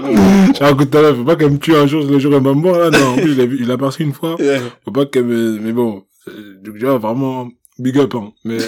[0.59, 2.35] J'ai écoute tout à l'heure, faut pas qu'elle me tue un jour, le jour où
[2.35, 2.89] elle va me mort, là.
[2.91, 4.35] Non, en plus, il a, vu- il a perçu une fois.
[4.85, 6.05] Faut pas qu'elle me, mais bon.
[6.27, 7.49] euh, Donc, tu vois, vraiment,
[7.79, 8.33] big up, hein.
[8.43, 8.57] Mais,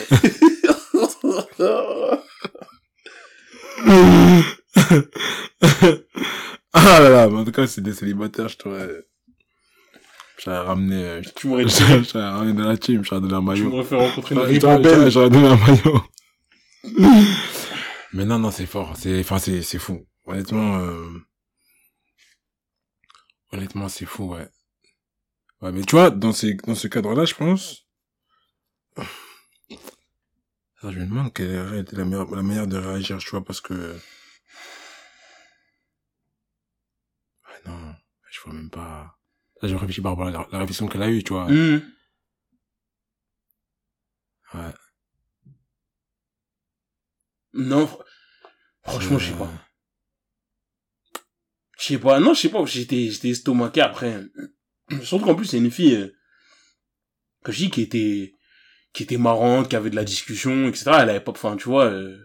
[6.73, 8.89] ah là là, mais en tout cas, c'est des célibataires, je t'aurais,
[10.43, 13.69] j'aurais ramené, euh, tu m'aurais j'aurais ramené dans la team, j'aurais donné un tu maillot.
[13.69, 14.41] m'aurais fait rencontrer une
[15.09, 16.01] j'aurais donné un maillot.
[18.13, 18.93] Mais non, non, c'est fort.
[18.95, 20.05] C'est, enfin, c'est, c'est fou.
[20.25, 21.19] Honnêtement, euh...
[23.53, 24.49] honnêtement, c'est fou, ouais.
[25.61, 27.87] Ouais, mais tu vois, dans ces, dans ce cadre-là, je pense,
[30.83, 33.43] Alors, je me demande quelle aurait été la meilleure, la manière de réagir, tu vois,
[33.43, 33.99] parce que, ouais,
[37.65, 37.95] non,
[38.31, 39.17] je vois même pas,
[39.61, 41.45] là, j'ai réfléchi par rapport à la, la réflexion qu'elle a eue, tu vois.
[41.45, 41.81] Hum.
[44.53, 44.73] Ouais.
[47.53, 48.03] Non, fr-
[48.83, 49.51] franchement, je sais Euh, pas.
[51.83, 52.19] Je sais pas.
[52.19, 52.63] Non, je sais pas.
[52.65, 54.21] J'étais, j'étais estomaqué après.
[55.03, 56.13] Surtout qu'en plus, c'est une fille, euh,
[57.43, 58.33] que je dis, qui était,
[58.93, 60.91] qui était marrante, qui avait de la discussion, etc.
[61.01, 62.17] Elle avait pas, enfin, tu vois, euh,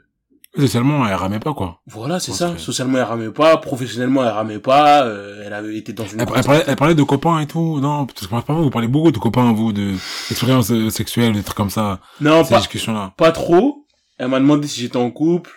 [0.57, 1.83] Socialement, elle ramait pas, quoi.
[1.87, 2.53] voilà, c'est ça.
[2.53, 3.57] que- Socialement, elle ramait pas.
[3.59, 5.05] Professionnellement, elle ramait pas.
[5.07, 6.21] euh, elle avait été dans une...
[6.21, 8.89] Elle, elle parlait, elle parlait de copains et tout, non, parce que parfois vous parlez
[8.89, 9.93] beaucoup de copains, vous, de
[10.31, 13.15] expériences euh, sexuelles, des trucs comme ça, Non, ces pas, discussions-là.
[13.17, 13.87] pas trop.
[14.17, 15.51] Elle m'a demandé si j'étais en couple.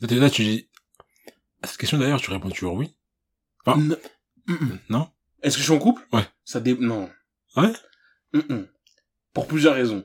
[0.00, 0.68] Là, tu dis,
[1.62, 2.95] à cette question d'ailleurs, tu réponds toujours oui.
[3.66, 3.74] Ah.
[3.76, 3.96] Non.
[4.48, 4.78] Mm-mm.
[4.88, 5.08] Non?
[5.42, 6.06] Est-ce que je suis en couple?
[6.12, 6.24] Ouais.
[6.44, 6.76] Ça dé...
[6.78, 7.08] Non.
[7.56, 7.72] Ouais?
[8.34, 8.66] Mm-mm.
[9.34, 10.04] Pour plusieurs raisons.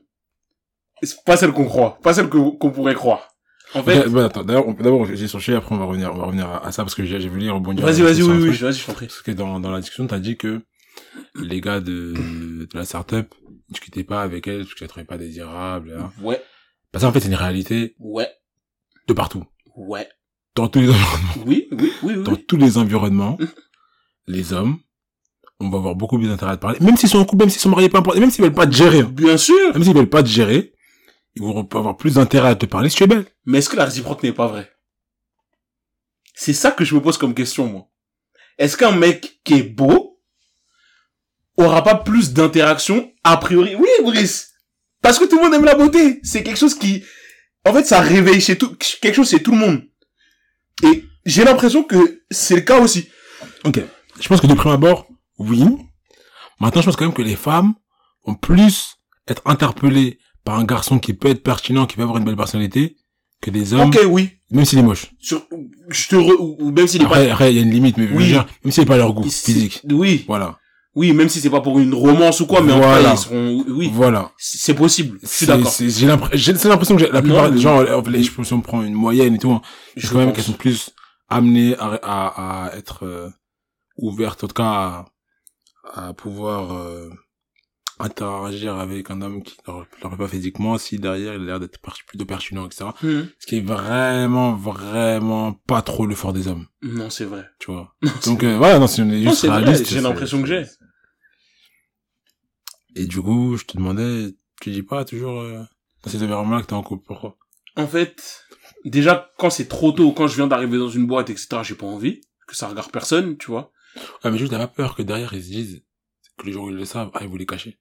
[1.04, 1.98] C'est pas celle qu'on croit.
[2.04, 3.28] Pas celle que- qu'on pourrait croire.
[3.74, 4.08] En fait...
[4.10, 6.48] Bah, attends, d'ailleurs, on- d'abord, j'ai le sujet, après on va revenir, on va revenir
[6.50, 7.86] à, à ça, parce que j'ai j'ai voulu rebondir.
[7.86, 9.08] Vas-y, vas-y, oui, oui, vas-y, je t'en prie.
[9.08, 10.62] Parce que dans, dans la discussion, t'as dit que
[11.36, 13.34] les gars de, de la startup,
[13.70, 16.12] discutaient pas avec elle, parce qu'elle trouvait pas désirable, hein.
[16.22, 16.42] Ouais,
[16.92, 18.28] Bah, ça, en fait, c'est une réalité ouais,
[19.08, 19.46] de partout.
[19.78, 20.08] ouais.
[20.56, 21.44] Dans tous les environnements.
[21.46, 22.24] Oui, oui, oui, oui.
[22.24, 23.38] dans tous les environnements,
[24.28, 24.80] les hommes,
[25.60, 26.80] on va avoir beaucoup plus d'intérêt à te parler.
[26.82, 28.68] Même s'ils sont en couple, même s'ils sont mariés, peu importe, même s'ils veulent pas
[28.68, 29.12] te gérer, hein.
[29.14, 29.74] Bien sûr.
[29.74, 30.74] même s'ils veulent pas te gérer,
[31.36, 33.26] ils vont avoir plus d'intérêt à te parler si tu es belle.
[33.46, 34.70] Mais est-ce que la réciproque n'est pas vraie?
[36.34, 37.88] C'est ça que je me pose comme question, moi.
[38.58, 40.20] Est-ce qu'un mec qui est beau
[41.58, 43.76] aura pas plus d'interaction a priori?
[43.76, 44.52] Oui, Brice.
[45.02, 46.20] Parce que tout le monde aime la beauté.
[46.24, 47.04] C'est quelque chose qui,
[47.66, 49.84] en fait, ça réveille chez tout, quelque chose chez tout le monde.
[50.84, 53.08] Et j'ai l'impression que c'est le cas aussi.
[53.66, 53.80] Ok.
[54.20, 55.08] Je pense que de prime abord,
[55.40, 55.64] oui.
[56.60, 57.74] Maintenant, je pense quand même que les femmes
[58.26, 62.26] vont plus être interpellées par un garçon qui peut être pertinent, qui peut avoir une
[62.26, 62.98] belle personnalité,
[63.42, 64.30] que des hommes, Ok, oui.
[64.52, 65.12] même s'il est moche.
[65.20, 65.48] Sur,
[65.90, 67.98] je te re, ou, même s'il est Après, pas, après, il y a une limite,
[67.98, 68.28] mais je veux Oui.
[68.28, 69.82] dire, même s'il n'est pas leur goût physique.
[69.90, 70.24] Oui.
[70.28, 70.60] Voilà.
[70.94, 72.98] Oui, même si c'est pas pour une romance ou quoi, mais en Voilà.
[72.98, 73.90] tout cas, ils seront, oui.
[73.94, 74.32] Voilà.
[74.38, 75.20] C'est possible.
[75.22, 75.72] Je suis C'est- d'accord.
[75.80, 78.48] J'ai l'impression, j'ai c'est l'impression que la plupart Non, des gens, euh, les, je pense
[78.48, 79.62] si on prend une moyenne et tout, hein,
[79.96, 80.90] Je quand même qu'elles sont plus
[81.30, 83.30] amenées à, à, à être euh,
[83.98, 87.10] ouvertes, en tout cas à, à pouvoir euh,
[88.00, 91.80] interagir avec un homme qui leur, leur pas physiquement, si derrière il a l'air d'être
[92.08, 92.86] plutôt pertinent, etc.
[93.04, 93.22] Hmm.
[93.40, 97.46] Ce qui est vraiment, vraiment pas trop le fort des hommes, Non, c'est vrai.
[97.60, 97.94] tu vois.
[98.26, 99.88] Donc euh, voilà, non, juste c'est vrai, réaliste.
[99.90, 100.66] j'ai l'impression que j'ai.
[102.96, 105.62] Et du coup, je te demandais, tu dis pas toujours euh,
[106.04, 107.38] dans ces environnements-là que t'es en couple, pourquoi?
[107.76, 108.46] En fait,
[108.86, 111.86] déjà, quand c'est trop tôt, quand je viens d'arriver dans une boîte, etc., j'ai pas
[111.86, 113.72] envie que ça regarde personne, tu vois.
[114.24, 115.84] Ouais, mais juste, t'as pas peur que derrière, ils se disent,
[116.38, 117.80] que les gens ils le savent, ah, ils les cacher.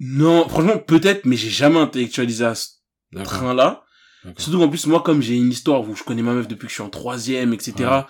[0.00, 2.68] Non, franchement, peut-être, mais j'ai jamais intellectualisé à ce
[3.24, 3.84] train-là.
[4.36, 6.70] Surtout qu'en plus, moi, comme j'ai une histoire où je connais ma meuf depuis que
[6.70, 7.74] je suis en troisième, etc.
[7.78, 8.02] Ouais.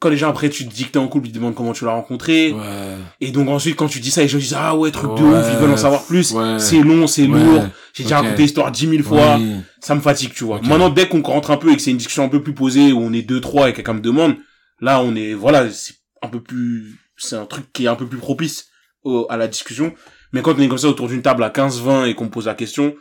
[0.00, 1.72] Quand les gens, après, tu te dis que t'es en couple, ils te demandent comment
[1.72, 2.52] tu l'as rencontré.
[2.52, 2.96] Ouais.
[3.20, 5.46] Et donc ensuite, quand tu dis ça, les gens disent, ah ouais, truc de ouf,
[5.52, 6.32] ils veulent en savoir plus.
[6.32, 6.58] Ouais.
[6.58, 7.62] C'est long, c'est lourd.
[7.94, 9.36] J'ai déjà raconté l'histoire dix mille fois.
[9.38, 9.56] Oui.
[9.80, 10.60] Ça me fatigue, tu vois.
[10.70, 12.92] Maintenant, dès qu'on rentre un peu et que c'est une discussion un peu plus posée,
[12.92, 14.36] où on est deux, trois et quelqu'un me demande,
[14.80, 18.06] là, on est, voilà, c'est un peu plus, c'est un truc qui est un peu
[18.06, 18.66] plus propice
[19.04, 19.92] au- à la discussion.
[20.32, 22.46] Mais quand on est comme ça autour d'une table à 15-20 et qu'on me pose
[22.46, 22.94] la question,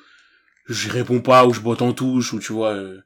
[0.68, 3.00] je réponds pas ou je botte en touche ou tu vois, euh,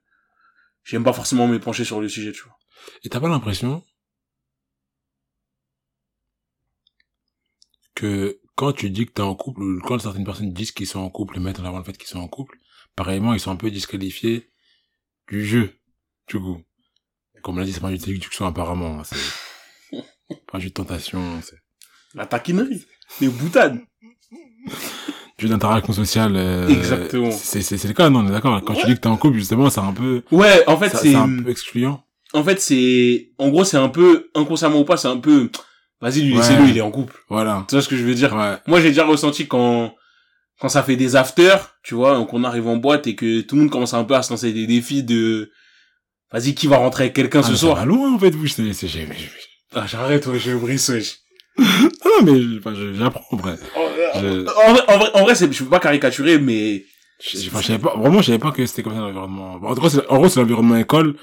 [0.84, 2.54] j'aime pas forcément me pencher sur le sujet, tu vois.
[3.04, 3.84] Et t'as pas l'impression
[7.96, 11.00] que quand tu dis que t'es en couple, ou quand certaines personnes disent qu'ils sont
[11.00, 12.58] en couple et mettent en avant le fait qu'ils sont en couple,
[12.96, 14.50] pareillement, ils sont un peu disqualifiés
[15.28, 15.74] du jeu,
[16.28, 16.62] du coup.
[17.44, 19.98] Comme l'a dit, c'est pas un jeu de séduction apparemment, hein, c'est
[20.48, 21.58] pas un jeu de tentation, c'est
[22.16, 22.86] La taquinerie.
[23.22, 23.80] Les boutades.
[25.38, 26.36] jeu d'interaction sociale.
[26.36, 27.32] euh, Exactement.
[27.32, 28.62] C'est c'est c'est le cas, non, on est d'accord.
[28.64, 31.00] Quand tu dis que t'es en couple, justement, c'est un peu, Ouais, en fait, ça-
[31.00, 32.05] c'est, c'est un peu excluant.
[32.36, 35.50] En fait, c'est, en gros, c'est un peu, inconsciemment ou pas, c'est un peu,
[36.02, 36.38] vas-y, lui, Ouais.
[36.42, 37.16] laissez-le, il est en couple.
[37.30, 37.66] Voilà.
[37.68, 38.34] Tu vois ce que je veux dire?
[38.36, 38.56] Ouais.
[38.68, 39.96] Moi, j'ai déjà ressenti quand,
[40.60, 43.56] quand ça fait des afters, tu vois, donc on arrive en boîte et que tout
[43.56, 45.52] le monde commence un peu à se lancer des défis de,
[46.32, 47.04] vas-y, qui va rentrer?
[47.06, 47.76] Avec quelqu'un Ah, ce mais ça soir?
[47.78, 48.88] va loin, en fait, vous, c'est, c'est,
[49.74, 51.18] Ah, j'arrête, ouais, je brise, wesh.
[51.58, 53.56] Ah, non, mais, je- enfin, je- j'apprends, en vrai.
[54.16, 56.84] Je- En vrai, en vrai, en vrai, c'est, je veux pas caricaturer, mais
[57.22, 59.60] Je, je, je savais pas, vraiment, je savais pas que c'était comme ça l'environnement.
[59.90, 61.16] C'est, en gros, c'est l'environnement école.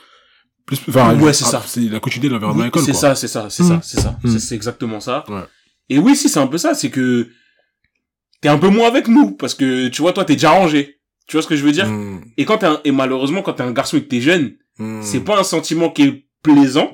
[0.76, 1.62] Plus, enfin, Ouais, c'est ah, ça.
[1.66, 4.16] C'est la continuité de l'environnement Oui, école, c'est ça, c'est ça, c'est ça, c'est ça.
[4.22, 4.38] Mm.
[4.38, 5.24] C'est- exactement ça.
[5.28, 5.42] Ouais.
[5.88, 7.28] Et oui, si, c'est un peu ça, c'est que
[8.40, 10.98] t'es un peu moins avec nous, parce que, tu vois, toi, t'es déjà rangé.
[11.28, 11.86] Tu vois ce que je veux dire?
[11.88, 14.52] Mm, Et quand t'es un, et malheureusement, quand t'es un garçon et que t'es jeune,
[15.02, 16.92] c'est pas un sentiment qui est plaisant,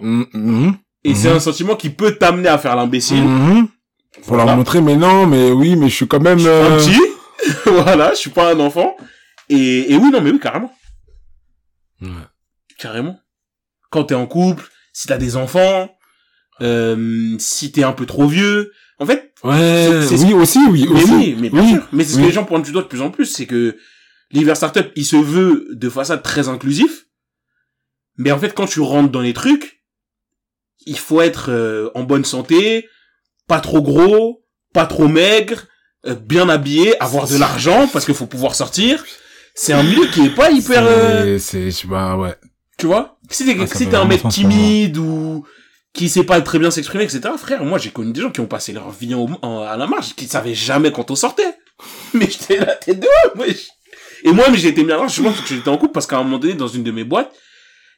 [1.05, 3.23] et c'est un sentiment qui peut t'amener à faire l'imbécile.
[4.23, 4.47] Faut Voilà.
[4.47, 6.79] leur montrer, mais non, mais oui, mais je suis quand même, Je suis euh, un
[6.79, 7.01] petit,
[7.85, 8.97] voilà, je suis pas un enfant.
[9.49, 10.73] Et, et oui, non, mais oui, carrément.
[12.03, 12.09] Ouais.
[12.79, 13.19] Carrément.
[13.91, 15.91] Quand t'es en couple, si t'as des enfants,
[16.61, 18.73] euh, si t'es un peu trop vieux.
[18.99, 21.13] En fait, Ouais, C'est- c'est- oui, aussi, oui, mais aussi.
[21.15, 21.89] oui, mais bien Oui, sûr.
[21.93, 22.23] Mais c'est ce oui.
[22.23, 23.77] que les gens pointent du doigt de plus en plus, c'est que
[24.33, 27.07] l'hiver startup, il se veut de façade très inclusif.
[28.17, 29.85] Mais en fait, quand tu rentres dans les trucs,
[30.87, 32.89] il faut être euh, en bonne santé,
[33.47, 35.67] pas trop gros, pas trop maigre,
[36.07, 39.05] euh, bien habillé, avoir de l'argent parce qu'il faut pouvoir sortir.
[39.55, 42.35] C'est un milieu qui est pas hyper, euh, C'est, c'est, je sais pas, ouais.
[42.77, 43.18] tu vois?
[43.31, 44.31] Si t'es Ah, si un mec moi.
[44.33, 45.45] timide ou
[45.93, 47.21] qui sait pas très bien s'exprimer, etc.
[47.37, 49.87] Frère, moi j'ai connu des gens qui ont passé leur vie en, en- à la
[49.87, 51.55] marge, qui savaient jamais quand on sortait.
[52.15, 53.07] Mais j'étais la tête de
[53.39, 53.69] wesh.
[54.25, 56.07] Et moi, mais j'ai été mis à la je pense que j'étais en couple parce
[56.09, 57.33] qu'à un moment donné, dans une de mes boîtes,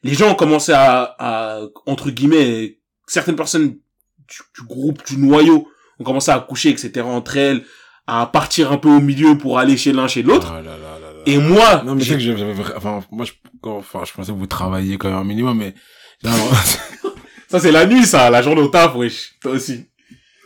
[0.03, 5.67] les gens ont commencé à, à entre guillemets, certaines personnes du, du groupe, du noyau,
[5.99, 7.01] ont commencé à coucher, etc.
[7.07, 7.65] entre elles,
[8.07, 10.53] à partir un peu au milieu pour aller chez l'un, chez l'autre.
[10.55, 10.90] Ah.
[11.27, 14.37] Et moi, Non, mais c'est que j'avais, enfin, moi, je, quand- enfin, je pensais que
[14.37, 15.75] vous travailliez quand même un minimum, mais,
[17.49, 19.35] Ça, c'est la nuit, ça, la journée au taf, wesh.
[19.41, 19.87] Toi aussi.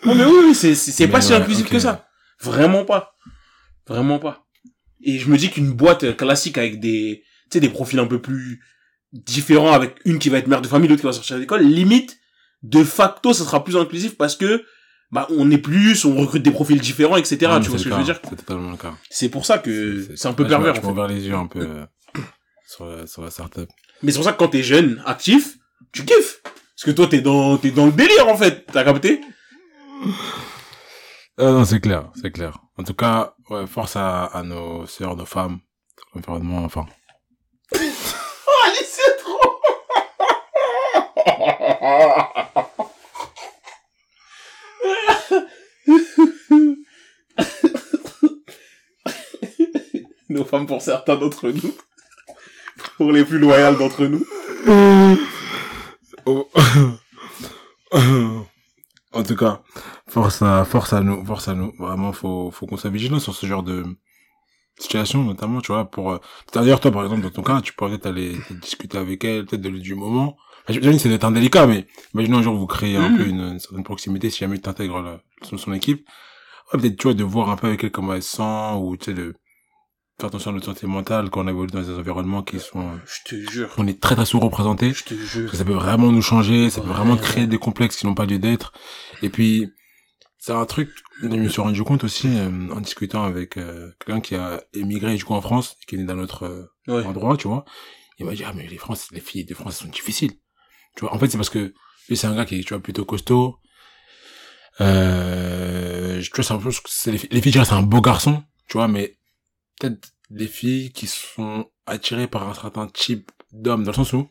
[0.04, 2.06] Non, mais oui, oui, c'est, c'est, pas si inclusif que ça.
[2.40, 3.14] Vraiment pas.
[3.86, 4.46] Vraiment pas.
[5.02, 8.20] Et je me dis qu'une boîte classique avec des, tu sais, des profils un peu
[8.22, 8.62] plus
[9.12, 12.18] différents, avec une qui va être mère de famille, l'autre qui va sortir l'école, limite,
[12.62, 14.64] de facto, ça sera plus inclusif parce que,
[15.10, 17.38] bah, on est plus, on recrute des profils différents, etc.
[17.42, 18.20] Non, tu vois c'est ce que je veux dire?
[18.28, 18.94] C'est totalement le cas.
[19.10, 21.14] C'est pour ça que c'est un peu Là, je pervers, Je en fait.
[21.14, 21.84] les yeux un peu, euh,
[22.66, 23.68] sur, la- sur la startup.
[24.02, 25.56] Mais c'est pour ça que quand t'es jeune, actif,
[25.92, 26.40] tu kiffes.
[26.42, 28.66] Parce que toi, t'es dans, t'es dans le délire, en fait.
[28.72, 29.20] T'as capté?
[31.38, 32.58] Ah non, c'est clair, c'est clair.
[32.76, 35.60] En tout cas, ouais, force à, à nos sœurs, nos femmes,
[36.14, 36.86] l'environnement, enfin.
[38.46, 39.60] Oh, allez, c'est trop
[50.34, 51.72] Nos femmes pour certains d'entre nous.
[52.96, 54.24] Pour les plus loyales d'entre nous.
[56.26, 56.48] Oh.
[59.12, 59.62] en tout cas,
[60.08, 61.72] force à, force à nous, force à nous.
[61.78, 63.84] Vraiment, faut, faut qu'on soit vigilant sur ce genre de
[64.76, 66.18] situation, notamment, tu vois, pour, euh,
[66.50, 69.62] c'est-à-dire, toi, par exemple, dans ton cas, tu pourrais peut-être aller discuter avec elle, peut-être
[69.62, 70.36] de, du moment.
[70.68, 73.16] J'imagine que c'est d'être indélicat, mais imaginons un jour vous créez un Mhm.
[73.16, 76.08] peu une, une certaine proximité, si jamais tu intègres son, son équipe.
[76.72, 78.96] Ouais, peut-être, tu vois, de voir un peu avec elle comment elle se sent, ou,
[78.96, 79.34] tu sais, de
[80.18, 82.96] faire attention à notre santé mentale quand on évolue dans des environnements qui sont, euh,
[83.06, 83.70] Je te jure.
[83.78, 84.92] on est très très souvent représentés.
[84.92, 85.50] Je te jure.
[85.50, 88.26] Que ça peut vraiment nous changer, ça peut vraiment créer des complexes qui n'ont pas
[88.26, 88.72] lieu d'être.
[89.22, 89.68] Et puis,
[90.38, 90.90] c'est un truc
[91.22, 95.14] je me suis rendu compte aussi euh, en discutant avec euh, quelqu'un qui a émigré
[95.16, 97.04] du coup en France, qui est né dans notre euh, Ouais.
[97.06, 97.64] endroit, tu vois.
[98.18, 100.32] Il m'a dit, ah mais les, France, les filles de France elles sont difficiles.
[100.96, 101.72] Tu vois, en fait c'est parce que
[102.08, 103.56] lui c'est un gars qui est tu vois, plutôt costaud.
[104.80, 106.70] Euh, tu vois, c'est un peu,
[107.10, 109.16] les, filles- c'est un beau garçon, tu vois, mais
[109.80, 114.28] peut-être des filles qui sont attirées par un certain type d'homme, dans le sens où,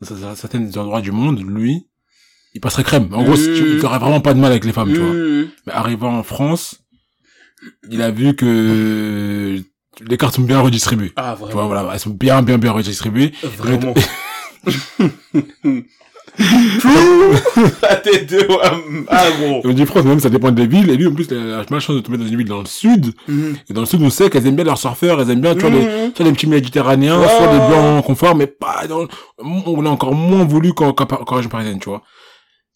[0.00, 1.86] dans cer- certains endroits du monde, lui,
[2.54, 3.08] il passerait crème.
[3.14, 3.42] En gros, tu,
[3.74, 5.12] il ferait vraiment pas de mal avec les femmes, tu vois.
[5.12, 5.48] Mmh.
[5.66, 6.80] Mais arrivant en France,
[7.88, 9.62] il a vu que
[10.00, 11.12] les cartes sont bien redistribuées.
[11.16, 11.68] Ah, Tu vois, vraiment.
[11.68, 13.32] voilà, elles sont bien, bien, bien redistribuées.
[13.42, 13.94] Vraiment.
[17.82, 18.46] La tête de
[19.64, 20.90] on dit France, même, ça dépend des villes.
[20.90, 23.12] Et lui, en plus, il a malchance de tomber dans une ville dans le sud.
[23.28, 23.56] Mhm.
[23.68, 25.60] Et dans le sud, on sait qu'elles aiment bien leurs surfeurs, elles aiment bien, tu
[25.60, 26.12] vois, les, Mhm.
[26.16, 27.28] soit les petits méditerranéens, Ouais.
[27.28, 29.06] soit les blancs en confort, mais pas dans,
[29.44, 32.02] on l'a encore moins voulu qu'en, qu'en, qu'en région parisienne, tu vois.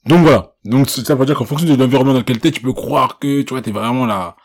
[0.07, 0.53] Donc voilà.
[0.64, 3.42] Donc ça veut dire qu'en fonction de l'environnement dans lequel t'es, tu peux croire que,
[3.42, 4.36] tu vois, t'es vraiment là,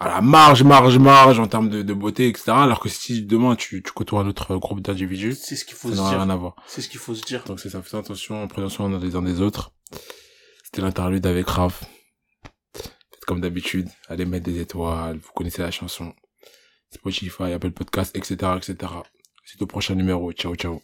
[0.00, 2.44] à la marge, marge, marge en termes de, de beauté, etc.
[2.50, 5.88] Alors que si demain tu, tu côtoies un autre groupe d'individus, C'est ce qu'il faut
[5.90, 6.18] ça se dire.
[6.20, 6.54] rien à voir.
[6.66, 7.42] C'est ce qu'il faut se dire.
[7.44, 9.72] Donc c'est ça, faites attention, prenez soin des uns des autres.
[10.64, 11.84] C'était l'interlude avec Raph.
[12.74, 16.12] Faites comme d'habitude, allez mettre des étoiles, vous connaissez la chanson.
[16.94, 18.76] Spotify, Apple Podcast, etc., etc.
[19.44, 20.30] C'est au prochain numéro.
[20.32, 20.80] Ciao, ciao.